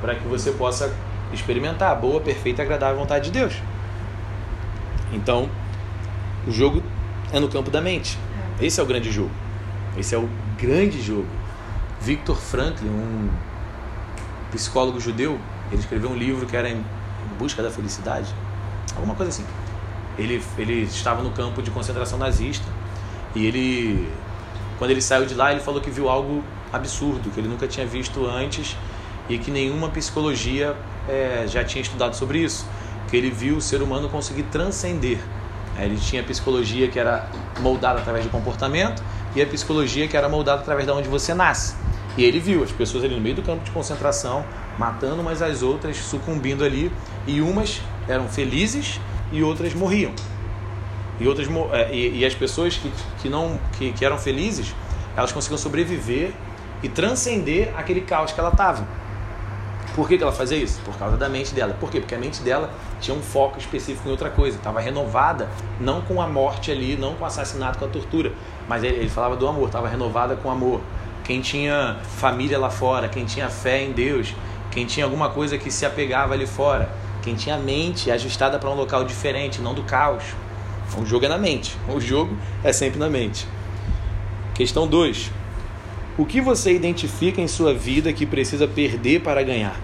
para 0.00 0.14
que 0.14 0.28
você 0.28 0.52
possa 0.52 0.94
experimentar 1.32 1.90
a 1.90 1.94
boa, 1.96 2.20
perfeita 2.20 2.62
e 2.62 2.64
agradável 2.64 2.96
vontade 2.96 3.24
de 3.24 3.32
Deus. 3.32 3.60
Então, 5.14 5.48
o 6.46 6.50
jogo 6.50 6.82
é 7.32 7.38
no 7.38 7.48
campo 7.48 7.70
da 7.70 7.80
mente. 7.80 8.18
Esse 8.60 8.80
é 8.80 8.82
o 8.82 8.86
grande 8.86 9.10
jogo. 9.10 9.30
Esse 9.96 10.14
é 10.14 10.18
o 10.18 10.28
grande 10.58 11.00
jogo. 11.00 11.26
Victor 12.00 12.36
Franklin, 12.36 12.88
um 12.88 13.30
psicólogo 14.50 15.00
judeu, 15.00 15.38
ele 15.70 15.80
escreveu 15.80 16.10
um 16.10 16.16
livro 16.16 16.46
que 16.46 16.56
era 16.56 16.68
Em 16.68 16.84
Busca 17.38 17.62
da 17.62 17.70
Felicidade, 17.70 18.32
alguma 18.94 19.14
coisa 19.14 19.30
assim. 19.30 19.44
Ele, 20.18 20.42
ele 20.58 20.82
estava 20.82 21.22
no 21.22 21.30
campo 21.30 21.62
de 21.62 21.70
concentração 21.70 22.18
nazista 22.18 22.66
e 23.34 23.46
ele, 23.46 24.08
quando 24.78 24.90
ele 24.90 25.02
saiu 25.02 25.26
de 25.26 25.34
lá, 25.34 25.50
ele 25.50 25.60
falou 25.60 25.80
que 25.80 25.90
viu 25.90 26.08
algo 26.08 26.44
absurdo, 26.72 27.30
que 27.30 27.40
ele 27.40 27.48
nunca 27.48 27.66
tinha 27.66 27.86
visto 27.86 28.26
antes 28.26 28.76
e 29.28 29.38
que 29.38 29.50
nenhuma 29.50 29.88
psicologia 29.88 30.76
é, 31.08 31.44
já 31.48 31.64
tinha 31.64 31.82
estudado 31.82 32.14
sobre 32.14 32.38
isso 32.38 32.66
que 33.14 33.18
ele 33.18 33.30
viu 33.30 33.58
o 33.58 33.60
ser 33.60 33.80
humano 33.80 34.08
conseguir 34.08 34.42
transcender. 34.44 35.20
Ele 35.78 35.96
tinha 35.96 36.20
a 36.20 36.24
psicologia 36.24 36.88
que 36.88 36.98
era 36.98 37.30
moldada 37.60 38.00
através 38.00 38.24
do 38.24 38.30
comportamento 38.30 39.00
e 39.36 39.40
a 39.40 39.46
psicologia 39.46 40.08
que 40.08 40.16
era 40.16 40.28
moldada 40.28 40.62
através 40.62 40.84
de 40.84 40.92
onde 40.92 41.08
você 41.08 41.32
nasce. 41.32 41.76
E 42.16 42.24
ele 42.24 42.40
viu 42.40 42.64
as 42.64 42.72
pessoas 42.72 43.04
ali 43.04 43.14
no 43.14 43.20
meio 43.20 43.36
do 43.36 43.42
campo 43.42 43.62
de 43.62 43.70
concentração, 43.70 44.44
matando 44.76 45.22
umas 45.22 45.42
às 45.42 45.62
outras, 45.62 45.96
sucumbindo 45.96 46.64
ali, 46.64 46.90
e 47.24 47.40
umas 47.40 47.80
eram 48.08 48.26
felizes 48.26 48.98
e 49.30 49.44
outras 49.44 49.74
morriam. 49.74 50.12
E, 51.20 51.28
outras, 51.28 51.46
é, 51.72 51.94
e, 51.94 52.18
e 52.18 52.26
as 52.26 52.34
pessoas 52.34 52.76
que, 52.76 52.92
que, 53.22 53.28
não, 53.28 53.60
que, 53.78 53.92
que 53.92 54.04
eram 54.04 54.18
felizes, 54.18 54.74
elas 55.16 55.30
conseguiam 55.30 55.58
sobreviver 55.58 56.32
e 56.82 56.88
transcender 56.88 57.72
aquele 57.76 58.00
caos 58.00 58.32
que 58.32 58.40
ela 58.40 58.50
estava. 58.50 58.84
Por 59.94 60.08
que, 60.08 60.16
que 60.16 60.24
ela 60.24 60.32
fazia 60.32 60.58
isso? 60.58 60.80
Por 60.84 60.96
causa 60.96 61.16
da 61.16 61.28
mente 61.28 61.54
dela. 61.54 61.76
Por 61.78 61.88
quê? 61.88 62.00
Porque 62.00 62.14
a 62.16 62.18
mente 62.18 62.42
dela 62.42 62.68
tinha 63.00 63.16
um 63.16 63.22
foco 63.22 63.58
específico 63.58 64.08
em 64.08 64.10
outra 64.10 64.28
coisa. 64.28 64.56
Estava 64.56 64.80
renovada, 64.80 65.48
não 65.80 66.00
com 66.00 66.20
a 66.20 66.26
morte 66.26 66.72
ali, 66.72 66.96
não 66.96 67.14
com 67.14 67.22
o 67.22 67.26
assassinato, 67.26 67.78
com 67.78 67.84
a 67.84 67.88
tortura. 67.88 68.32
Mas 68.68 68.82
ele, 68.82 68.96
ele 68.96 69.08
falava 69.08 69.36
do 69.36 69.46
amor, 69.46 69.66
estava 69.66 69.88
renovada 69.88 70.34
com 70.34 70.50
amor. 70.50 70.80
Quem 71.22 71.40
tinha 71.40 71.96
família 72.16 72.58
lá 72.58 72.70
fora, 72.70 73.08
quem 73.08 73.24
tinha 73.24 73.48
fé 73.48 73.84
em 73.84 73.92
Deus, 73.92 74.34
quem 74.70 74.84
tinha 74.84 75.06
alguma 75.06 75.30
coisa 75.30 75.56
que 75.56 75.70
se 75.70 75.86
apegava 75.86 76.34
ali 76.34 76.46
fora, 76.46 76.90
quem 77.22 77.36
tinha 77.36 77.54
a 77.54 77.58
mente 77.58 78.10
ajustada 78.10 78.58
para 78.58 78.68
um 78.68 78.74
local 78.74 79.04
diferente, 79.04 79.60
não 79.60 79.74
do 79.74 79.84
caos. 79.84 80.24
O 80.98 81.06
jogo 81.06 81.24
é 81.24 81.28
na 81.28 81.38
mente. 81.38 81.76
O 81.88 82.00
jogo 82.00 82.36
é 82.64 82.72
sempre 82.72 82.98
na 82.98 83.08
mente. 83.08 83.46
Questão 84.54 84.88
2. 84.88 85.43
O 86.16 86.24
que 86.24 86.40
você 86.40 86.72
identifica 86.72 87.40
em 87.40 87.48
sua 87.48 87.74
vida 87.74 88.12
que 88.12 88.24
precisa 88.24 88.68
perder 88.68 89.20
para 89.20 89.42
ganhar? 89.42 89.76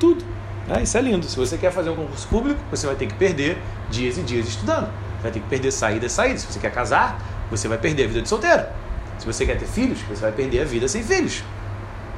Tudo. 0.00 0.24
É, 0.68 0.82
isso 0.82 0.98
é 0.98 1.00
lindo. 1.00 1.24
Se 1.26 1.36
você 1.36 1.56
quer 1.56 1.70
fazer 1.70 1.90
um 1.90 1.94
concurso 1.94 2.26
público, 2.26 2.60
você 2.68 2.84
vai 2.84 2.96
ter 2.96 3.06
que 3.06 3.14
perder 3.14 3.56
dias 3.88 4.18
e 4.18 4.22
dias 4.22 4.48
estudando. 4.48 4.90
Vai 5.22 5.30
ter 5.30 5.38
que 5.38 5.48
perder 5.48 5.70
saídas 5.70 6.10
e 6.10 6.14
saídas. 6.14 6.40
Se 6.40 6.52
você 6.52 6.58
quer 6.58 6.72
casar, 6.72 7.22
você 7.48 7.68
vai 7.68 7.78
perder 7.78 8.04
a 8.04 8.06
vida 8.08 8.22
de 8.22 8.28
solteiro. 8.28 8.64
Se 9.18 9.26
você 9.26 9.46
quer 9.46 9.58
ter 9.58 9.66
filhos, 9.66 10.00
você 10.02 10.20
vai 10.20 10.32
perder 10.32 10.62
a 10.62 10.64
vida 10.64 10.88
sem 10.88 11.04
filhos. 11.04 11.44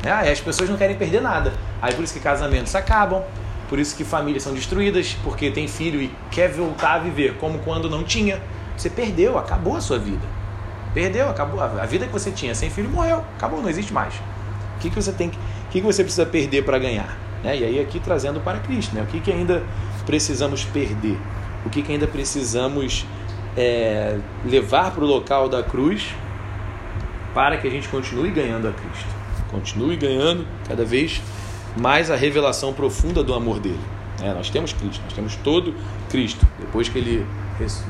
É, 0.02 0.32
as 0.32 0.40
pessoas 0.40 0.70
não 0.70 0.78
querem 0.78 0.96
perder 0.96 1.20
nada. 1.20 1.52
Aí 1.82 1.92
por 1.92 2.02
isso 2.02 2.14
que 2.14 2.20
casamentos 2.20 2.74
acabam, 2.74 3.22
por 3.68 3.78
isso 3.78 3.94
que 3.94 4.02
famílias 4.02 4.42
são 4.42 4.54
destruídas, 4.54 5.14
porque 5.22 5.50
tem 5.50 5.68
filho 5.68 6.00
e 6.00 6.10
quer 6.30 6.50
voltar 6.50 6.94
a 6.94 6.98
viver 6.98 7.36
como 7.36 7.58
quando 7.58 7.90
não 7.90 8.02
tinha. 8.02 8.40
Você 8.78 8.88
perdeu, 8.88 9.38
acabou 9.38 9.76
a 9.76 9.80
sua 9.80 9.98
vida. 9.98 10.39
Perdeu, 10.92 11.28
acabou. 11.28 11.60
A 11.60 11.86
vida 11.86 12.06
que 12.06 12.12
você 12.12 12.30
tinha 12.30 12.54
sem 12.54 12.68
filho 12.68 12.90
morreu, 12.90 13.24
acabou, 13.36 13.62
não 13.62 13.68
existe 13.68 13.92
mais. 13.92 14.14
O 14.14 14.80
que, 14.80 14.90
que 14.90 14.96
você 14.96 15.12
tem 15.12 15.30
que, 15.30 15.36
o 15.36 15.70
que, 15.70 15.80
que 15.80 15.86
você 15.86 16.02
precisa 16.02 16.26
perder 16.26 16.64
para 16.64 16.78
ganhar? 16.78 17.16
Né? 17.44 17.58
E 17.58 17.64
aí 17.64 17.80
aqui 17.80 18.00
trazendo 18.00 18.40
para 18.40 18.58
Cristo, 18.58 18.94
né? 18.94 19.02
O 19.02 19.06
que, 19.06 19.20
que 19.20 19.30
ainda 19.30 19.62
precisamos 20.04 20.64
perder? 20.64 21.18
O 21.64 21.70
que, 21.70 21.82
que 21.82 21.92
ainda 21.92 22.06
precisamos 22.06 23.06
é, 23.56 24.18
levar 24.44 24.90
para 24.90 25.04
o 25.04 25.06
local 25.06 25.48
da 25.48 25.62
cruz 25.62 26.14
para 27.34 27.56
que 27.56 27.68
a 27.68 27.70
gente 27.70 27.88
continue 27.88 28.30
ganhando 28.30 28.68
a 28.68 28.72
Cristo? 28.72 29.06
Continue 29.50 29.96
ganhando 29.96 30.46
cada 30.66 30.84
vez 30.84 31.20
mais 31.76 32.10
a 32.10 32.16
revelação 32.16 32.72
profunda 32.72 33.22
do 33.22 33.34
amor 33.34 33.60
dele. 33.60 33.80
É, 34.22 34.34
nós 34.34 34.50
temos 34.50 34.72
Cristo, 34.72 35.00
nós 35.04 35.12
temos 35.12 35.36
todo 35.36 35.74
Cristo. 36.10 36.46
Depois 36.58 36.88
que 36.88 36.98
ele 36.98 37.26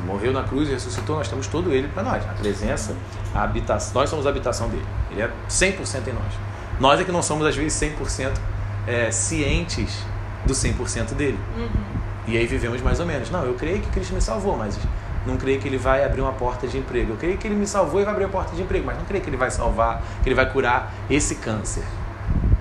morreu 0.07 0.33
na 0.33 0.43
cruz 0.43 0.69
e 0.69 0.73
ressuscitou, 0.73 1.17
nós 1.17 1.29
temos 1.29 1.47
todo 1.47 1.73
ele 1.73 1.89
para 1.89 2.03
nós. 2.03 2.23
A 2.29 2.33
presença, 2.33 2.95
a 3.35 3.43
habitação, 3.43 3.93
nós 3.95 4.11
somos 4.11 4.27
a 4.27 4.31
habitação 4.31 4.69
dele. 4.69 4.87
Ele 5.11 5.23
é 5.23 5.31
100% 5.49 6.09
em 6.09 6.13
nós. 6.13 6.33
Nós 6.79 7.01
é 7.01 7.05
que 7.05 7.13
não 7.13 7.23
somos, 7.23 7.47
às 7.47 7.55
vezes, 7.57 7.73
100% 7.81 8.33
é, 8.87 9.11
cientes 9.11 10.03
do 10.47 10.53
100% 10.53 11.15
dele. 11.15 11.39
Uhum. 11.57 11.69
E 12.27 12.37
aí 12.37 12.47
vivemos 12.47 12.81
mais 12.81 13.01
ou 13.01 13.07
menos. 13.07 13.31
Não, 13.31 13.45
eu 13.45 13.55
creio 13.55 13.81
que 13.81 13.89
Cristo 13.91 14.15
me 14.15 14.21
salvou, 14.21 14.57
mas 14.57 14.79
não 15.27 15.37
creio 15.37 15.61
que 15.61 15.69
ele 15.69 15.77
vai 15.77 16.05
abrir 16.05 16.21
uma 16.21 16.33
porta 16.33 16.67
de 16.67 16.79
emprego. 16.79 17.13
Eu 17.13 17.17
creio 17.17 17.37
que 17.37 17.47
ele 17.47 17.55
me 17.55 17.67
salvou 17.67 18.01
e 18.01 18.05
vai 18.05 18.13
abrir 18.13 18.25
uma 18.25 18.31
porta 18.31 18.55
de 18.55 18.63
emprego, 18.63 18.87
mas 18.87 18.97
não 18.97 19.05
creio 19.05 19.23
que 19.23 19.29
ele 19.29 19.37
vai 19.37 19.51
salvar, 19.51 20.03
que 20.23 20.29
ele 20.29 20.35
vai 20.35 20.51
curar 20.51 20.93
esse 21.09 21.37
câncer. 21.37 21.85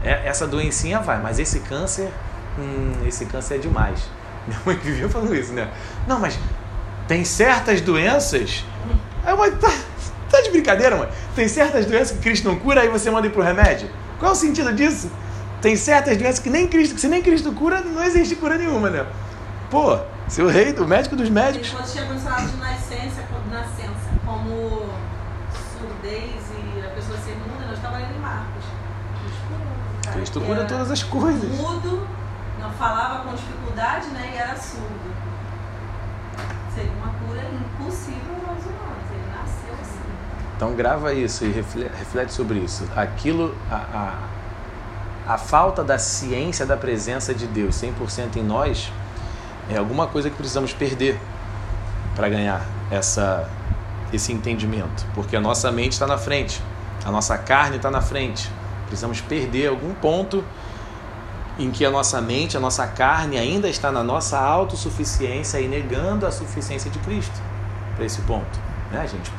É, 0.04 0.28
essa 0.28 0.48
doencinha 0.48 1.00
vai, 1.00 1.22
mas 1.22 1.40
esse 1.40 1.60
câncer, 1.62 2.10
hum, 2.58 2.94
esse 3.06 3.26
câncer 3.26 3.56
é 3.56 3.58
demais. 3.58 4.10
Minha 4.48 4.60
mãe 4.66 4.76
vivia 4.78 5.08
falando 5.10 5.36
isso, 5.36 5.54
né? 5.54 5.72
Não, 6.08 6.20
mas 6.20 6.40
tem 7.10 7.26
certas 7.26 7.82
doenças. 7.82 8.64
Aí, 9.26 9.36
mãe, 9.36 9.52
tá, 9.54 9.72
tá 10.30 10.42
de 10.42 10.52
brincadeira, 10.52 10.96
mãe? 10.96 11.10
Tem 11.36 11.48
certas 11.48 11.88
doenças 11.88 12.12
que 12.12 12.22
Cristo 12.22 12.48
não 12.48 12.60
cura, 12.60 12.82
aí 12.82 12.88
você 12.88 13.10
manda 13.10 13.26
ir 13.26 13.32
pro 13.32 13.42
remédio? 13.42 13.90
Qual 14.20 14.32
é 14.32 14.34
o 14.34 14.38
sentido 14.38 14.72
disso? 14.72 15.12
Tem 15.60 15.76
certas 15.76 16.16
doenças 16.18 16.38
que 16.38 16.52
nem 16.52 16.68
Cristo, 16.68 16.94
que 16.94 17.02
se 17.02 17.08
nem 17.08 17.24
Cristo 17.24 17.52
cura, 17.52 17.82
não 17.82 18.04
existe 18.04 18.36
cura 18.36 18.60
nenhuma, 18.60 18.92
né? 18.92 19.08
Pô, 19.72 19.98
seu 20.28 20.48
rei, 20.48 20.72
o 20.72 20.86
médico 20.86 21.16
dos 21.16 21.30
médicos. 21.32 21.72
Quando 21.72 21.88
chega 21.88 22.14
no 22.14 22.20
de 22.20 22.58
nascença, 22.58 23.26
nascença, 23.50 24.10
como 24.24 24.86
surdez 25.80 26.44
e 26.54 26.86
a 26.86 26.90
pessoa 26.92 27.18
ser 27.18 27.36
muda, 27.38 27.66
nós 27.66 27.78
estávamos 27.78 28.08
lendo 28.08 28.18
em 28.18 28.22
Marcos. 28.22 28.64
Cristo 30.14 30.42
cura 30.42 30.66
todas 30.66 30.92
as 30.92 31.02
coisas. 31.02 31.58
Mudo, 31.58 32.08
não 32.60 32.70
falava 32.74 33.24
com 33.24 33.36
dificuldade, 33.36 34.10
né? 34.10 34.32
E 34.36 34.38
era 34.38 34.56
surdo 34.56 35.10
seria 36.74 36.92
uma 36.92 37.14
cura 37.14 37.42
impossível 37.42 38.36
aos 38.48 38.64
humanos. 38.64 39.06
Ele 39.12 39.32
nasceu 39.36 39.74
assim. 39.82 40.00
Então 40.56 40.76
grava 40.76 41.14
isso 41.14 41.46
e 41.46 41.52
reflete 41.52 42.34
sobre 42.34 42.60
isso. 42.60 42.88
Aquilo, 42.96 43.56
a, 43.70 44.20
a, 45.28 45.34
a 45.34 45.38
falta 45.38 45.84
da 45.84 45.98
ciência 45.98 46.66
da 46.66 46.78
presença 46.78 47.34
de 47.34 47.48
Deus 47.48 47.76
100% 47.76 48.38
em 48.38 48.44
nós 48.44 48.92
é 49.70 49.78
alguma 49.78 50.08
coisa 50.08 50.30
que 50.30 50.36
precisamos 50.36 50.74
perder 50.74 51.20
para 52.16 52.28
ganhar 52.28 52.66
essa, 52.92 53.50
esse 54.12 54.34
entendimento. 54.34 55.06
Porque 55.14 55.36
a 55.36 55.42
nossa 55.42 55.72
mente 55.72 55.94
está 55.94 56.08
na 56.08 56.18
frente, 56.18 56.62
a 57.06 57.12
nossa 57.12 57.38
carne 57.38 57.78
está 57.78 57.92
na 57.92 58.02
frente. 58.02 58.52
Precisamos 58.88 59.22
perder 59.22 59.68
algum 59.68 59.94
ponto 59.94 60.44
em 61.60 61.70
que 61.70 61.86
a 61.86 61.92
nossa 61.92 62.22
mente, 62.22 62.56
a 62.56 62.60
nossa 62.60 62.88
carne 62.88 63.38
ainda 63.38 63.68
está 63.68 63.92
na 63.92 64.02
nossa 64.02 64.40
autossuficiência 64.40 65.60
e 65.60 65.68
negando 65.68 66.26
a 66.26 66.32
suficiência 66.32 66.90
de 66.90 66.98
Cristo 67.00 67.40
para 67.96 68.06
esse 68.06 68.22
ponto. 68.22 68.60
Né, 68.92 69.06
gente? 69.06 69.30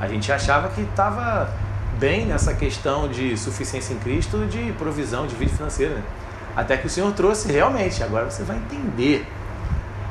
A 0.00 0.08
gente 0.08 0.32
achava 0.32 0.68
que 0.70 0.80
estava 0.80 1.54
bem 1.98 2.24
nessa 2.24 2.54
questão 2.54 3.08
de 3.08 3.36
suficiência 3.36 3.92
em 3.92 3.98
Cristo, 3.98 4.46
de 4.46 4.72
provisão, 4.72 5.26
de 5.26 5.34
vida 5.34 5.52
financeira. 5.52 5.96
Né? 5.96 6.02
Até 6.56 6.78
que 6.78 6.86
o 6.86 6.90
Senhor 6.90 7.12
trouxe 7.12 7.52
realmente. 7.52 8.02
Agora 8.02 8.30
você 8.30 8.42
vai 8.42 8.56
entender 8.56 9.26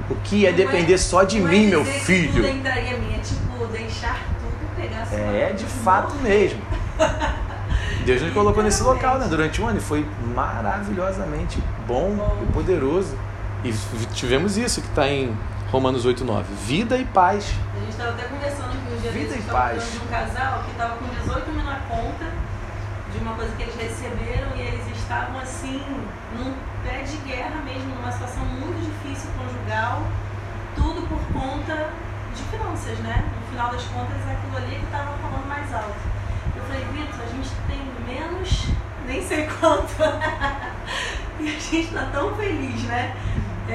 o 0.09 0.15
que 0.15 0.45
é 0.45 0.51
depender 0.51 0.93
é, 0.93 0.97
só 0.97 1.23
de 1.23 1.39
mim, 1.39 1.67
meu 1.67 1.83
filho. 1.83 2.43
Tudo 2.43 2.47
entraria 2.47 2.97
minha, 2.97 3.17
tipo, 3.19 3.65
deixar 3.71 4.19
tudo 4.39 4.75
pegar 4.75 5.07
É, 5.11 5.53
de 5.53 5.65
fato 5.65 6.15
mesmo. 6.17 6.61
Deus 8.05 8.21
nos 8.21 8.33
colocou 8.33 8.61
nesse 8.61 8.83
local, 8.83 9.17
né? 9.17 9.27
Durante 9.27 9.59
um 9.59 9.67
ano 9.67 9.79
e 9.79 9.81
foi 9.81 10.05
maravilhosamente 10.35 11.57
bom 11.87 12.37
e 12.43 12.53
poderoso. 12.53 13.17
E 13.63 13.73
tivemos 14.13 14.57
isso 14.57 14.79
que 14.79 14.87
está 14.87 15.07
em 15.07 15.35
Romanos 15.71 16.05
8, 16.05 16.23
9. 16.23 16.53
Vida 16.65 16.97
e 16.97 17.05
paz. 17.05 17.51
A 17.75 17.79
gente 17.79 17.89
estava 17.89 18.11
até 18.11 18.25
conversando 18.25 18.67
aqui 18.67 18.93
um 18.95 19.01
dia 19.01 19.11
Vida 19.11 19.35
e 19.35 19.41
paz. 19.41 19.91
de 19.91 19.97
um 19.97 20.07
casal 20.07 20.63
que 20.65 20.71
estava 20.71 20.95
com 20.97 21.05
18 21.07 21.51
mil 21.51 21.63
na 21.65 21.79
conta 21.89 22.25
de 23.11 23.17
uma 23.17 23.33
coisa 23.33 23.55
que 23.55 23.63
eles 23.63 23.75
receberam 23.75 24.55
e 24.55 24.61
eles 24.61 24.85
estavam 24.95 25.39
assim, 25.39 25.81
num 26.37 26.53
pé 26.83 27.01
de 27.01 27.17
guerra 27.27 27.59
mesmo, 27.65 27.95
numa 27.95 28.11
situação 28.11 28.45
muito 28.45 28.85
difícil 28.85 29.31
conjugal, 29.35 30.03
tudo 30.75 31.07
por 31.07 31.19
conta 31.33 31.89
de 32.35 32.43
finanças, 32.43 32.99
né? 32.99 33.25
No 33.35 33.47
final 33.49 33.71
das 33.71 33.83
contas, 33.85 34.17
é 34.29 34.33
aquilo 34.33 34.57
ali 34.57 34.75
que 34.75 34.85
estava 34.85 35.17
falando 35.17 35.47
mais 35.47 35.73
alto. 35.73 36.14
Eu 36.65 36.73
falei, 36.73 36.85
Vitor, 36.93 37.19
a 37.21 37.35
gente 37.35 37.49
tem 37.67 38.15
menos, 38.15 38.63
nem 39.05 39.27
sei 39.27 39.47
quanto. 39.59 39.93
e 41.39 41.47
a 41.47 41.59
gente 41.59 41.93
tá 41.93 42.09
tão 42.11 42.35
feliz, 42.35 42.83
né? 42.83 43.15
É, 43.69 43.73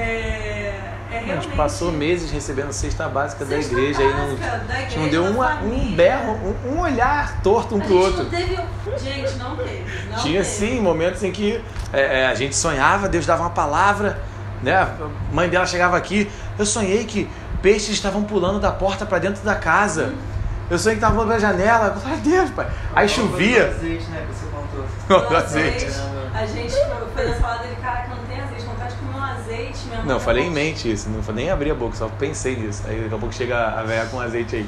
é 1.10 1.18
realmente... 1.18 1.32
A 1.32 1.40
gente 1.42 1.56
passou 1.56 1.92
meses 1.92 2.32
recebendo 2.32 2.72
cesta 2.72 3.08
básica 3.08 3.44
da 3.44 3.56
igreja 3.58 4.02
e 4.02 4.12
não, 4.12 4.34
da 4.34 4.80
igreja, 4.80 4.98
não 4.98 5.08
deu 5.08 5.24
uma, 5.24 5.54
um 5.60 5.94
berro, 5.94 6.32
um, 6.32 6.72
um, 6.72 6.80
olhar 6.80 7.40
torto 7.42 7.76
um 7.76 7.80
a 7.80 7.84
pro 7.84 7.96
outro. 7.96 8.24
Não 8.24 8.30
teve, 8.30 8.58
gente, 8.98 9.34
não 9.36 9.56
teve. 9.56 10.08
Não 10.10 10.18
Tinha 10.18 10.42
teve. 10.42 10.44
sim 10.44 10.80
momentos 10.80 11.22
em 11.22 11.30
que 11.30 11.62
é, 11.92 12.22
é, 12.22 12.26
a 12.26 12.34
gente 12.34 12.56
sonhava, 12.56 13.08
Deus 13.08 13.24
dava 13.24 13.42
uma 13.42 13.50
palavra, 13.50 14.20
né? 14.62 14.74
A 14.74 14.96
mãe 15.32 15.48
dela 15.48 15.66
chegava 15.66 15.96
aqui, 15.96 16.28
eu 16.58 16.66
sonhei 16.66 17.04
que 17.04 17.28
peixes 17.62 17.90
estavam 17.90 18.24
pulando 18.24 18.58
da 18.58 18.72
porta 18.72 19.06
para 19.06 19.18
dentro 19.18 19.44
da 19.44 19.54
casa. 19.54 20.06
Hum. 20.06 20.29
Eu 20.70 20.78
sonhei 20.78 20.96
que 20.96 21.00
tava 21.00 21.14
pulando 21.14 21.28
pela 21.28 21.40
janela. 21.40 21.86
Eu 21.88 22.00
falei, 22.00 22.18
Deus, 22.18 22.50
pai. 22.50 22.70
Aí 22.94 23.08
chovia. 23.08 23.68
azeite, 23.68 24.04
né? 24.04 24.24
Que 24.28 24.34
você 24.34 24.46
contou. 24.46 25.36
azeite. 25.36 25.86
A 26.32 26.46
gente 26.46 26.72
foi 27.14 27.26
na 27.26 27.40
sala 27.40 27.58
dele, 27.58 27.76
cara, 27.82 28.02
que 28.02 28.10
não 28.10 28.24
tem 28.24 28.40
azeite, 28.40 28.64
vontade 28.64 28.94
de 28.94 29.00
comer 29.00 29.18
um 29.18 29.24
azeite, 29.24 29.78
minha 29.86 30.02
Não, 30.04 30.20
falei 30.20 30.44
em 30.44 30.50
mente 30.50 30.90
isso, 30.90 31.08
não 31.10 31.34
nem 31.34 31.50
abri 31.50 31.70
a 31.70 31.74
boca, 31.74 31.96
só 31.96 32.08
pensei 32.08 32.54
nisso. 32.54 32.84
Aí 32.86 33.00
daqui 33.00 33.14
a 33.14 33.18
pouco 33.18 33.34
chega 33.34 33.58
a 33.58 33.82
velha 33.82 34.06
com 34.06 34.20
azeite 34.20 34.56
aí. 34.56 34.66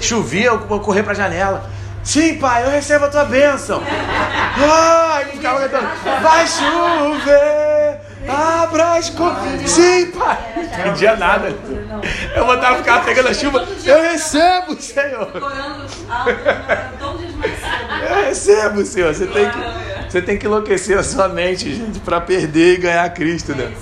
Chovia, 0.00 0.46
eu 0.46 0.58
vou 0.66 0.80
correr 0.80 1.04
pra 1.04 1.14
janela. 1.14 1.70
Sim, 2.02 2.38
pai, 2.38 2.64
eu 2.64 2.70
recebo 2.70 3.04
a 3.04 3.08
tua 3.08 3.24
bênção. 3.24 3.82
Ai, 3.86 5.22
ele 5.22 5.32
ficava 5.32 5.60
cantando. 5.60 5.88
Vai 6.22 6.46
chover, 6.46 7.67
abra 8.28 8.94
as 8.96 9.10
cortinas. 9.10 9.70
Sim, 9.70 10.06
pai. 10.12 10.38
Não 10.56 10.62
entendia 10.64 11.16
nada. 11.16 11.54
Eu 12.36 12.46
voltava 12.46 12.74
a 12.74 12.78
ficar 12.78 13.04
pegando 13.04 13.28
a 13.28 13.34
chuva. 13.34 13.66
Eu 13.84 14.02
recebo, 14.02 14.80
Senhor. 14.80 15.30
Eu 18.08 18.24
recebo, 18.26 18.84
Senhor. 18.84 19.14
Você 19.14 19.26
tem 19.26 19.50
que, 19.50 20.10
você 20.10 20.22
tem 20.22 20.38
que 20.38 20.46
enlouquecer 20.46 20.98
a 20.98 21.02
sua 21.02 21.28
mente, 21.28 21.74
gente, 21.74 21.98
para 22.00 22.20
perder 22.20 22.74
e 22.74 22.76
ganhar 22.78 23.08
Cristo, 23.10 23.54
né? 23.54 23.72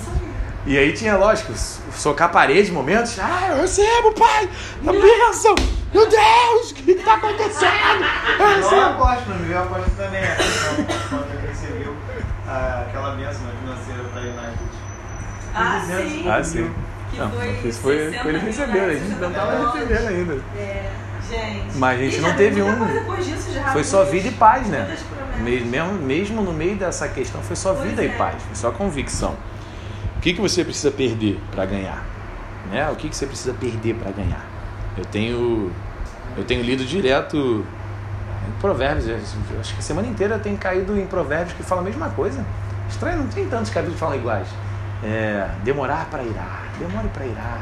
E 0.65 0.77
aí 0.77 0.91
tinha, 0.91 1.15
lógico, 1.15 1.53
socar 1.95 2.27
a 2.27 2.31
parede 2.31 2.71
momentos. 2.71 3.17
Ah, 3.19 3.47
eu 3.51 3.61
recebo, 3.61 4.11
pai! 4.13 4.49
A 4.85 4.91
bênção! 4.91 5.55
Meu 5.93 6.05
Deus, 6.09 6.71
o 6.71 6.73
que 6.75 6.91
está 6.91 7.13
acontecendo? 7.13 8.03
Eu 8.37 8.47
recebo. 8.57 8.75
Não 8.75 8.85
aposto, 8.91 9.29
não 9.29 9.37
me 9.37 9.45
veio 9.45 9.59
aposto 9.61 9.89
também. 9.95 10.21
Quando 11.09 11.47
recebeu. 11.47 11.95
a- 12.45 12.83
aquela 12.87 13.11
bênção. 13.11 13.56
Ah, 15.57 15.79
200 15.79 16.11
sim. 16.11 16.29
Ah, 16.29 16.43
sim. 16.43 16.71
Que 17.11 17.17
Não, 17.17 17.31
foi 17.31 17.69
isso 17.69 17.79
foi, 17.79 17.97
60 17.97 18.21
foi 18.21 18.29
ele 18.31 18.37
mil 18.39 18.47
recebendo, 18.47 18.89
a 18.89 18.93
gente 18.93 19.03
não 19.03 19.17
60 19.17 19.29
tava 19.39 19.51
dólares. 19.57 19.73
recebendo 19.89 20.07
ainda. 20.09 20.33
É, 20.57 20.91
gente. 21.29 21.77
Mas 21.77 21.99
a 21.99 22.03
gente 22.03 22.17
E 22.17 22.21
não 22.21 22.33
teve 22.33 22.61
um- 22.61 22.85
depois 22.85 23.25
disso 23.25 23.53
já, 23.53 23.63
Foi 23.69 23.83
só 23.83 24.03
vida 24.03 24.27
e 24.27 24.31
paz, 24.31 24.67
né? 24.67 24.97
Mesmo, 25.39 25.93
mesmo 25.93 26.41
no 26.41 26.51
meio 26.51 26.75
dessa 26.75 27.07
questão, 27.07 27.41
foi 27.41 27.55
só 27.55 27.73
Pois 27.73 27.89
vida 27.89 28.03
e 28.03 28.07
é. 28.07 28.09
paz, 28.09 28.41
foi 28.43 28.55
só 28.55 28.71
convicção. 28.71 29.35
O 30.17 30.19
que, 30.19 30.33
que 30.33 30.41
você 30.41 30.63
precisa 30.65 30.91
perder 30.91 31.39
para 31.51 31.65
ganhar? 31.65 32.03
Né? 32.71 32.89
O 32.91 32.95
que, 32.95 33.07
que 33.07 33.15
você 33.15 33.25
precisa 33.25 33.53
perder 33.53 33.95
para 33.95 34.11
ganhar? 34.11 34.43
Eu 34.97 35.05
tenho, 35.05 35.71
eu 36.35 36.43
tenho 36.43 36.61
lido 36.63 36.83
direto 36.83 37.63
em 38.47 38.51
Provérbios, 38.59 39.07
acho 39.59 39.73
que 39.73 39.79
a 39.79 39.81
semana 39.81 40.07
inteira 40.07 40.35
eu 40.35 40.39
tenho 40.39 40.57
caído 40.57 40.97
em 40.99 41.05
Provérbios 41.05 41.53
que 41.53 41.63
falam 41.63 41.83
a 41.83 41.87
mesma 41.87 42.09
coisa. 42.09 42.43
Estranho, 42.89 43.19
não 43.19 43.27
tem 43.27 43.45
tantos 43.47 43.69
capítulos 43.69 43.93
que 43.93 43.99
falam 43.99 44.15
iguais. 44.17 44.47
É, 45.03 45.47
demorar 45.63 46.07
para 46.09 46.23
irar, 46.23 46.63
demore 46.79 47.07
para 47.09 47.25
irar, 47.25 47.61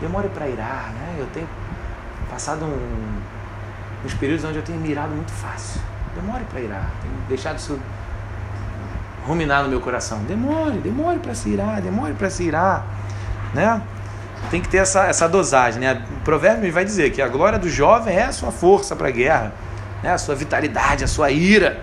demore 0.00 0.28
para 0.28 0.48
irar. 0.48 0.92
Né? 0.94 1.16
Eu 1.18 1.26
tenho 1.26 1.48
passado 2.30 2.64
um, 2.64 3.20
uns 4.04 4.14
períodos 4.14 4.44
onde 4.44 4.56
eu 4.56 4.62
tenho 4.62 4.78
mirado 4.78 5.10
muito 5.10 5.32
fácil. 5.32 5.80
Demore 6.14 6.44
para 6.44 6.60
irar, 6.60 6.90
tenho 7.02 7.14
deixado 7.28 7.58
isso 7.58 7.78
ruminar 9.26 9.62
no 9.62 9.68
meu 9.68 9.80
coração. 9.80 10.18
Demore, 10.24 10.78
demore 10.78 11.18
para 11.18 11.34
se 11.34 11.50
irar, 11.50 11.80
demore 11.80 12.14
para 12.14 12.30
se 12.30 12.44
irar, 12.44 12.84
né? 13.54 13.80
Tem 14.50 14.60
que 14.60 14.68
ter 14.68 14.78
essa, 14.78 15.04
essa 15.04 15.28
dosagem, 15.28 15.80
né? 15.80 16.02
O 16.16 16.24
provérbio 16.24 16.72
vai 16.72 16.84
dizer 16.84 17.10
que 17.10 17.20
a 17.20 17.28
glória 17.28 17.58
do 17.58 17.68
jovem 17.68 18.16
é 18.16 18.24
a 18.24 18.32
sua 18.32 18.50
força 18.50 18.96
para 18.96 19.08
a 19.08 19.10
guerra, 19.10 19.52
né? 20.02 20.12
A 20.12 20.18
sua 20.18 20.34
vitalidade, 20.34 21.04
a 21.04 21.08
sua 21.08 21.30
ira 21.30 21.82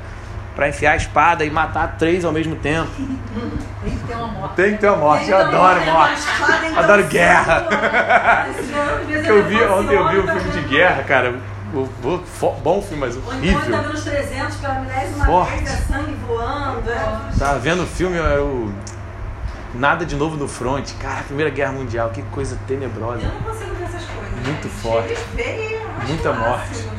para 0.57 0.67
enfiar 0.69 0.93
a 0.93 0.95
espada 0.95 1.45
e 1.45 1.51
matar 1.51 1.97
três 1.99 2.25
ao 2.25 2.31
mesmo 2.31 2.55
tempo. 2.55 2.89
Tem 3.83 3.91
que 3.95 4.07
ter 4.07 4.15
uma 4.15 4.27
morte. 4.27 4.55
Tem 4.55 4.71
que 4.73 4.77
ter 4.79 4.87
uma 4.89 4.97
morte, 4.97 5.29
eu 5.29 5.37
adoro 5.37 5.61
morte, 5.85 5.85
morte. 5.91 6.09
uma 6.09 6.13
espada, 6.15 6.67
então, 6.67 6.83
Adoro 6.83 7.03
sim, 7.03 7.07
guerra. 7.09 7.67
Eu 9.27 9.43
vi, 9.45 9.63
ontem 9.63 9.93
eu 9.95 10.09
vi 10.09 10.17
um 10.19 10.27
filme 10.27 10.49
de 10.49 10.61
tá 10.61 10.67
guerra, 10.67 11.03
cara. 11.03 11.35
o- 11.73 11.77
o- 12.07 12.23
fo- 12.25 12.53
Bom 12.63 12.81
filme, 12.81 13.01
mas 13.05 13.15
ele 13.15 13.23
tá 13.23 13.31
horrível. 13.35 13.59
vendo 13.83 13.93
os 13.93 14.03
300 14.03 14.55
pela 14.57 14.73
milésima 14.79 15.25
Forte. 15.25 15.63
é 15.63 15.67
sangue 15.67 16.15
voando. 16.27 16.89
É. 16.89 17.19
Tava 17.37 17.59
vendo 17.59 17.83
o 17.83 17.85
filme, 17.85 18.17
era 18.17 18.41
o 18.43 18.73
Nada 19.75 20.05
de 20.07 20.15
Novo 20.15 20.37
no 20.37 20.47
Front. 20.47 20.93
Cara, 20.99 21.21
Primeira 21.23 21.51
Guerra 21.51 21.73
Mundial, 21.73 22.09
que 22.09 22.23
coisa 22.23 22.57
tenebrosa. 22.67 23.21
Eu 23.21 23.31
não 23.31 23.41
consigo 23.41 23.75
ver 23.75 23.83
essas 23.83 24.03
coisas. 24.05 24.47
Muito 24.47 24.63
gente. 24.67 24.81
forte. 24.81 25.15
Muita 26.07 26.33
máximo 26.33 26.47
morte. 26.49 26.96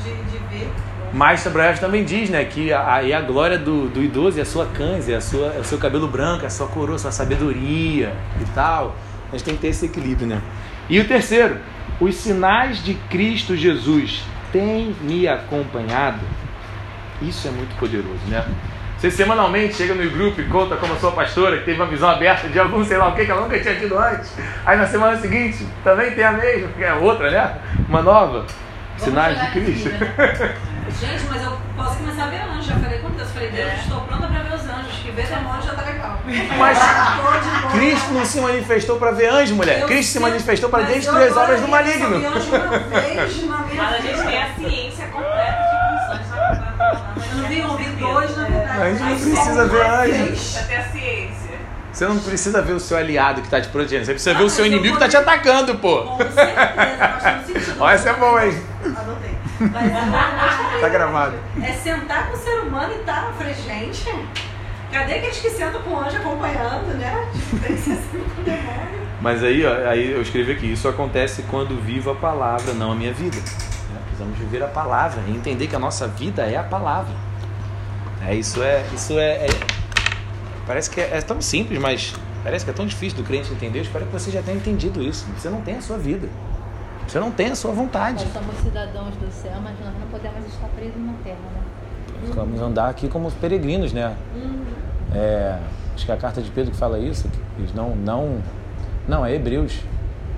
Mas 1.12 1.40
Sabraev 1.40 1.78
também 1.78 2.04
diz, 2.04 2.28
né, 2.28 2.44
que 2.44 2.72
a, 2.72 2.80
a, 2.80 2.98
a 2.98 3.20
glória 3.20 3.58
do, 3.58 3.88
do 3.88 4.02
idoso 4.02 4.38
é 4.38 4.42
a 4.42 4.44
sua 4.44 4.66
câncer, 4.66 5.12
é, 5.12 5.16
a 5.16 5.20
sua, 5.20 5.54
é 5.54 5.58
o 5.58 5.64
seu 5.64 5.78
cabelo 5.78 6.06
branco, 6.06 6.44
é 6.44 6.46
a 6.46 6.50
sua 6.50 6.68
coroa, 6.68 6.96
a 6.96 6.98
sua 6.98 7.12
sabedoria 7.12 8.12
e 8.40 8.44
tal. 8.54 8.94
A 9.28 9.36
gente 9.36 9.44
tem 9.44 9.54
que 9.54 9.60
ter 9.60 9.68
esse 9.68 9.86
equilíbrio, 9.86 10.26
né? 10.26 10.40
E 10.88 10.98
o 11.00 11.06
terceiro, 11.06 11.58
os 12.00 12.14
sinais 12.14 12.82
de 12.82 12.94
Cristo 12.94 13.56
Jesus 13.56 14.22
têm 14.52 14.94
me 15.02 15.26
acompanhado. 15.28 16.20
Isso 17.20 17.48
é 17.48 17.50
muito 17.50 17.74
poderoso, 17.78 18.20
né? 18.28 18.44
Você 18.96 19.10
semanalmente 19.10 19.74
chega 19.74 19.94
no 19.94 20.10
grupo 20.10 20.40
e 20.40 20.44
conta 20.46 20.76
como 20.76 20.92
a 20.92 20.96
sua 20.96 21.12
pastora, 21.12 21.58
que 21.58 21.64
teve 21.64 21.80
uma 21.80 21.86
visão 21.86 22.08
aberta 22.08 22.48
de 22.48 22.58
algum, 22.58 22.84
sei 22.84 22.96
lá 22.96 23.08
o 23.08 23.14
que, 23.14 23.24
que 23.24 23.30
ela 23.30 23.42
nunca 23.42 23.58
tinha 23.60 23.76
tido 23.76 23.96
antes. 23.96 24.32
Aí 24.66 24.76
na 24.76 24.86
semana 24.86 25.16
seguinte 25.16 25.64
também 25.84 26.10
tem 26.12 26.24
a 26.24 26.32
mesma, 26.32 26.68
que 26.76 26.82
é 26.82 26.92
outra, 26.94 27.30
né? 27.30 27.58
Uma 27.88 28.02
nova. 28.02 28.44
Sinais 28.96 29.38
de 29.38 29.46
aqui, 29.46 29.60
Cristo. 29.60 29.88
né? 29.90 30.56
Gente, 31.00 31.24
mas 31.30 31.42
eu 31.44 31.52
posso 31.76 31.96
começar 31.96 32.24
a 32.24 32.26
ver 32.28 32.40
anjos. 32.42 32.66
Já 32.66 32.74
falei 32.76 32.98
com 32.98 33.10
Deus. 33.10 33.28
Falei, 33.30 33.50
Deus, 33.50 33.72
estou 33.82 34.00
pronta 34.00 34.26
para 34.26 34.42
ver 34.42 34.54
os 34.54 34.62
anjos. 34.62 34.92
Que 35.02 35.10
ver 35.12 35.26
demônio 35.26 35.62
já 35.62 35.74
tá 35.74 35.82
legal. 35.82 36.20
Mas. 36.58 36.78
Cristo 37.72 38.12
não 38.12 38.24
se 38.24 38.40
manifestou 38.40 38.96
para 38.98 39.10
ver 39.12 39.28
anjo, 39.28 39.54
mulher. 39.54 39.80
Eu 39.82 39.86
Cristo 39.86 40.12
se 40.12 40.20
manifestou 40.20 40.68
para 40.70 40.84
destruir 40.84 41.28
as 41.28 41.36
obras 41.36 41.60
do 41.60 41.68
maligno. 41.68 42.16
anjo 42.16 42.50
uma 42.50 42.78
vez 42.82 43.14
na 43.14 43.22
minha 43.64 43.76
Mas 43.84 43.94
a 43.94 43.98
gente 44.00 44.22
tem 44.26 44.42
a 44.42 44.54
ciência 44.54 45.06
completa 45.06 45.58
de 45.58 47.28
Eu 47.30 47.36
não 47.36 47.48
vi 47.48 47.62
um, 47.62 47.76
vi 47.76 47.84
dois, 48.00 48.36
na 48.36 48.44
verdade. 48.44 48.80
A 48.82 48.90
gente 48.90 49.02
não 49.02 49.16
precisa 49.34 49.66
ver 49.66 49.84
uma 49.84 49.94
anjo. 50.00 50.12
vez. 50.24 50.56
Até 50.58 50.76
a 50.78 50.84
ciência. 50.88 51.38
Você 51.92 52.06
não 52.06 52.18
precisa 52.18 52.62
ver 52.62 52.72
o 52.74 52.80
seu 52.80 52.96
aliado 52.96 53.40
que 53.40 53.46
está 53.46 53.60
te 53.60 53.68
protegendo. 53.68 54.04
Você 54.04 54.12
precisa 54.12 54.34
ver 54.34 54.42
Ah, 54.42 54.46
o 54.46 54.50
seu 54.50 54.66
inimigo 54.66 54.96
que 54.96 55.04
está 55.04 55.08
te 55.08 55.24
ver. 55.24 55.30
atacando, 55.30 55.74
pô. 55.76 56.02
Com 56.02 56.18
certeza, 56.18 57.42
sentido. 57.46 57.76
Ó, 57.80 57.90
essa 57.90 58.10
é 58.10 58.12
boa, 58.14 58.46
hein? 58.46 58.62
Mas. 59.60 60.80
Tá 60.80 60.88
gravado. 60.88 61.34
É 61.62 61.72
sentar 61.72 62.28
com 62.28 62.34
o 62.36 62.38
ser 62.38 62.60
humano 62.60 62.94
e 62.94 62.98
tá. 63.04 63.26
Eu 63.28 63.32
falei, 63.34 63.54
gente, 63.54 64.04
cadê 64.92 65.14
aqueles 65.14 65.38
que 65.38 65.50
sentam 65.50 65.82
com 65.82 65.90
o 65.90 65.98
anjo 66.00 66.16
acompanhando, 66.16 66.96
né? 66.98 67.28
Tem 67.62 67.76
que 67.76 67.82
ser 67.82 67.96
sempre 67.96 68.30
com 68.34 68.40
o 68.40 68.44
demônio. 68.44 68.98
Mas 69.20 69.42
aí, 69.42 69.64
ó, 69.66 69.88
aí 69.88 70.12
eu 70.12 70.22
escrevi 70.22 70.52
aqui, 70.52 70.72
isso 70.72 70.86
acontece 70.88 71.42
quando 71.50 71.76
vivo 71.82 72.10
a 72.10 72.14
palavra, 72.14 72.72
não 72.72 72.92
a 72.92 72.94
minha 72.94 73.12
vida. 73.12 73.36
né? 73.36 74.00
Precisamos 74.06 74.38
viver 74.38 74.62
a 74.62 74.68
palavra 74.68 75.20
e 75.26 75.32
entender 75.32 75.66
que 75.66 75.74
a 75.74 75.78
nossa 75.80 76.06
vida 76.06 76.42
é 76.42 76.56
a 76.56 76.62
palavra. 76.62 77.12
É, 78.24 78.34
isso 78.34 78.62
é, 78.62 78.84
isso 78.94 79.18
é, 79.18 79.46
é- 79.46 79.48
parece 80.66 80.88
que 80.88 81.00
é, 81.00 81.16
é 81.16 81.20
tão 81.20 81.40
simples, 81.40 81.80
mas 81.80 82.14
parece 82.44 82.64
que 82.64 82.70
é 82.70 82.74
tão 82.74 82.86
difícil 82.86 83.18
do 83.18 83.24
crente 83.24 83.50
entender. 83.52 83.80
Eu 83.80 83.82
espero 83.82 84.06
que 84.06 84.12
você 84.12 84.30
já 84.30 84.40
tenha 84.40 84.56
entendido 84.56 85.02
isso. 85.02 85.26
Você 85.36 85.48
não 85.50 85.60
tem 85.62 85.76
a 85.76 85.80
sua 85.82 85.98
vida. 85.98 86.28
Você 87.08 87.18
não 87.18 87.30
tem 87.30 87.46
a 87.48 87.54
sua 87.56 87.72
vontade. 87.72 88.22
Nós 88.24 88.32
somos 88.34 88.56
cidadãos 88.62 89.16
do 89.16 89.30
céu, 89.32 89.54
mas 89.64 89.72
nós 89.80 89.94
não 89.98 90.06
podemos 90.08 90.46
estar 90.46 90.68
presos 90.68 91.00
na 91.04 91.14
terra, 91.24 91.38
né? 91.54 91.62
Vamos 92.34 92.60
andar 92.60 92.88
aqui 92.90 93.08
como 93.08 93.30
peregrinos, 93.32 93.92
né? 93.92 94.14
É, 95.14 95.58
acho 95.94 96.04
que 96.04 96.12
é 96.12 96.14
a 96.14 96.18
carta 96.18 96.42
de 96.42 96.50
Pedro 96.50 96.70
que 96.72 96.76
fala 96.76 96.98
isso, 96.98 97.28
que 97.28 97.62
eles 97.62 97.72
não, 97.74 97.96
não, 97.96 98.38
não 99.08 99.24
é 99.24 99.34
Hebreus, 99.34 99.80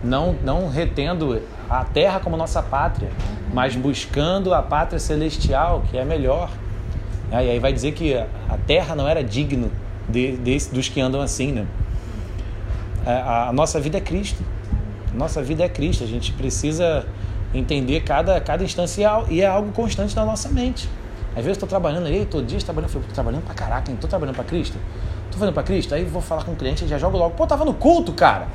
não, 0.05 0.33
não 0.45 0.69
retendo 0.69 1.43
a 1.69 1.85
terra 1.85 2.21
como 2.21 2.37
nossa 2.37 2.63
pátria, 2.63 3.11
mas 3.53 3.75
buscando 3.75 4.55
a 4.55 4.63
pátria 4.63 5.01
celestial, 5.01 5.83
que 5.91 5.99
é 5.99 6.05
melhor. 6.05 6.51
É, 7.33 7.45
e 7.47 7.51
aí 7.51 7.59
vai 7.59 7.73
dizer 7.73 7.93
que 7.93 8.15
a 8.15 8.57
terra 8.67 8.95
não 8.95 9.09
era 9.09 9.25
digno 9.25 9.73
de, 10.09 10.37
desse- 10.37 10.73
dos 10.73 10.89
que 10.89 11.01
andam 11.01 11.21
assim, 11.21 11.51
né? 11.53 11.67
É, 13.05 13.11
A, 13.13 13.49
a 13.49 13.53
nossa 13.53 13.81
vida 13.81 13.99
é 13.99 14.01
Cristo. 14.01 14.43
Nossa 15.15 15.43
vida 15.43 15.65
é 15.65 15.69
Cristo. 15.69 16.05
A 16.05 16.07
gente 16.07 16.33
precisa 16.33 17.05
entender 17.53 18.01
cada, 18.03 18.41
cada 18.41 18.63
instância 18.65 19.03
e 19.29 19.41
é 19.41 19.47
al- 19.47 19.57
algo 19.57 19.73
constante 19.73 20.15
na 20.15 20.25
nossa 20.25 20.49
mente. 20.49 20.89
Às 21.31 21.37
vezes 21.37 21.49
eu 21.49 21.53
estou 21.53 21.69
trabalhando 21.69 22.07
aí, 22.07 22.25
todo 22.27 22.45
dia 22.45 22.59
estou 22.59 22.75
trabalhando, 22.75 23.03
tô 23.07 23.15
trabalhando 23.15 23.43
pra 23.45 23.55
caraca, 23.55 23.91
hein? 23.91 23.97
Tô 24.01 24.09
trabalhando 24.09 24.35
pra 24.35 24.45
Cristo? 24.45 24.77
Tô 25.31 25.39
fazendo 25.39 25.55
pra 25.55 25.63
Cristo? 25.63 25.95
Aí 25.95 26.05
vou 26.05 26.21
falar 26.21 26.45
com 26.45 26.53
o 26.53 26.57
cliente 26.57 26.85
e 26.85 26.89
já 26.89 26.99
jogo 26.99 27.17
logo, 27.17 27.35
pô, 27.37 27.47
tava 27.47 27.65
no 27.65 27.73
culto, 27.75 28.13
cara. 28.13 28.49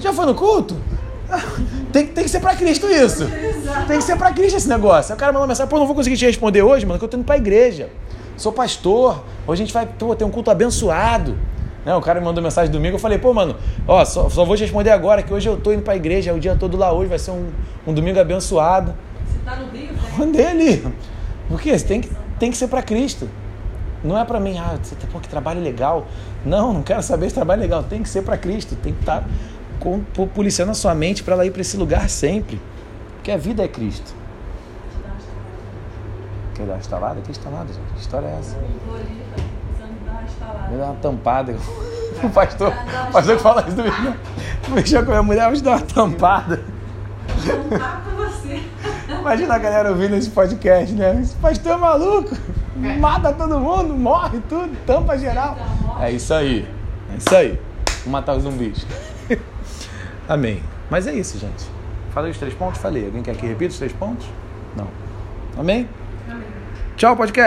Já 0.00 0.12
foi 0.12 0.26
no 0.26 0.34
culto? 0.34 0.76
Tem, 1.92 2.06
tem 2.06 2.24
que 2.24 2.30
ser 2.30 2.40
pra 2.40 2.54
Cristo 2.54 2.86
isso. 2.88 3.26
Tem 3.86 3.98
que 3.98 4.04
ser 4.04 4.16
pra 4.16 4.32
Cristo 4.32 4.56
esse 4.56 4.68
negócio. 4.68 5.12
Aí 5.12 5.16
o 5.16 5.18
cara 5.18 5.32
mandou 5.32 5.46
mensagem, 5.48 5.68
pô, 5.68 5.78
não 5.78 5.86
vou 5.86 5.94
conseguir 5.94 6.16
te 6.16 6.24
responder 6.24 6.62
hoje, 6.62 6.84
mano, 6.86 6.98
que 6.98 7.04
eu 7.04 7.08
tô 7.08 7.16
indo 7.16 7.24
pra 7.24 7.36
igreja. 7.36 7.88
Sou 8.36 8.52
pastor, 8.52 9.22
hoje 9.46 9.62
a 9.62 9.64
gente 9.66 9.74
vai 9.74 9.86
pô, 9.86 10.14
ter 10.14 10.24
um 10.24 10.30
culto 10.30 10.50
abençoado. 10.50 11.36
Né? 11.84 11.94
O 11.94 12.00
cara 12.00 12.20
me 12.20 12.26
mandou 12.26 12.42
mensagem 12.42 12.70
domingo, 12.70 12.96
eu 12.96 13.00
falei, 13.00 13.18
pô, 13.18 13.32
mano, 13.32 13.56
ó, 13.86 14.04
só, 14.04 14.28
só 14.28 14.44
vou 14.44 14.56
te 14.56 14.62
responder 14.62 14.90
agora, 14.90 15.22
que 15.22 15.32
hoje 15.32 15.48
eu 15.48 15.56
tô 15.56 15.72
indo 15.72 15.82
pra 15.82 15.96
igreja, 15.96 16.30
é 16.30 16.34
o 16.34 16.38
dia 16.38 16.54
todo 16.54 16.76
lá 16.76 16.92
hoje, 16.92 17.08
vai 17.08 17.18
ser 17.18 17.32
um, 17.32 17.48
um 17.86 17.92
domingo 17.92 18.20
abençoado. 18.20 18.94
Você 19.26 19.38
tá 19.44 19.56
no 19.56 19.70
Rio, 19.70 19.92
né? 19.92 20.00
Mandei 20.16 20.46
ali. 20.46 20.86
Porque 21.48 21.76
tem 21.78 22.00
que, 22.00 22.10
tem 22.38 22.50
que 22.50 22.56
ser 22.56 22.68
pra 22.68 22.82
Cristo. 22.82 23.28
Não 24.04 24.18
é 24.18 24.24
pra 24.24 24.40
mim, 24.40 24.58
ah, 24.58 24.76
você 24.82 24.94
tá, 24.96 25.06
pô, 25.12 25.20
que 25.20 25.28
trabalho 25.28 25.60
legal. 25.60 26.06
Não, 26.44 26.72
não 26.72 26.82
quero 26.82 27.02
saber 27.02 27.28
se 27.28 27.34
trabalho 27.34 27.60
legal. 27.60 27.84
Tem 27.84 28.02
que 28.02 28.08
ser 28.08 28.22
pra 28.22 28.36
Cristo. 28.36 28.74
Tem 28.74 28.92
que 28.92 29.00
estar 29.00 29.24
com, 29.78 30.00
pô, 30.14 30.26
policiando 30.26 30.72
a 30.72 30.74
sua 30.74 30.94
mente 30.94 31.22
pra 31.22 31.34
ela 31.34 31.46
ir 31.46 31.52
pra 31.52 31.60
esse 31.60 31.76
lugar 31.76 32.08
sempre. 32.08 32.60
Porque 33.16 33.30
a 33.30 33.36
vida 33.36 33.62
é 33.62 33.68
Cristo. 33.68 34.12
Quer 36.54 36.66
dar 36.66 36.72
uma 36.72 36.80
estalada? 36.80 37.20
Que 37.20 37.30
estalada, 37.30 37.72
gente? 37.72 37.92
Que 37.94 38.00
história 38.00 38.26
é 38.26 38.38
essa? 38.38 38.56
Dar 40.52 40.58
uma 40.58 40.68
estalada. 40.68 40.70
Me 40.70 40.78
dá 40.78 40.84
uma 40.86 40.94
tampada. 40.96 41.56
O 42.22 42.30
pastor, 42.30 42.72
o 43.08 43.12
pastor 43.12 43.36
que 43.36 43.42
fala 43.42 43.64
isso 43.66 43.76
do 43.76 43.82
Mexeu. 43.82 44.14
Mexeu 44.68 45.04
com 45.04 45.10
a 45.10 45.14
minha 45.14 45.22
mulher, 45.24 45.44
vamos 45.46 45.60
dar 45.60 45.72
uma 45.72 45.80
tampada. 45.80 46.62
Com 48.04 48.10
você. 48.16 48.62
Imagina 49.08 49.54
a 49.54 49.58
galera 49.58 49.90
ouvindo 49.90 50.14
esse 50.14 50.30
podcast, 50.30 50.94
né? 50.94 51.18
Esse 51.20 51.34
pastor 51.36 51.72
é 51.72 51.76
maluco. 51.76 52.36
Mata 53.00 53.32
todo 53.32 53.58
mundo, 53.58 53.94
morre 53.94 54.40
tudo, 54.48 54.70
tampa 54.86 55.18
geral. 55.18 55.56
É 56.00 56.12
isso 56.12 56.32
aí. 56.32 56.68
É 57.12 57.16
isso 57.16 57.34
aí. 57.34 57.60
Vamos 58.04 58.12
matar 58.12 58.36
os 58.36 58.44
zumbis. 58.44 58.86
Amém. 60.28 60.62
Mas 60.88 61.08
é 61.08 61.12
isso, 61.12 61.38
gente. 61.38 61.64
Falei 62.12 62.30
os 62.30 62.38
três 62.38 62.54
pontos? 62.54 62.80
Falei. 62.80 63.06
Alguém 63.06 63.22
quer 63.22 63.34
que 63.34 63.46
repita 63.46 63.72
os 63.72 63.78
três 63.78 63.92
pontos? 63.92 64.26
Não. 64.76 64.86
Amém? 65.58 65.88
Tchau, 66.96 67.16
podcast. 67.16 67.40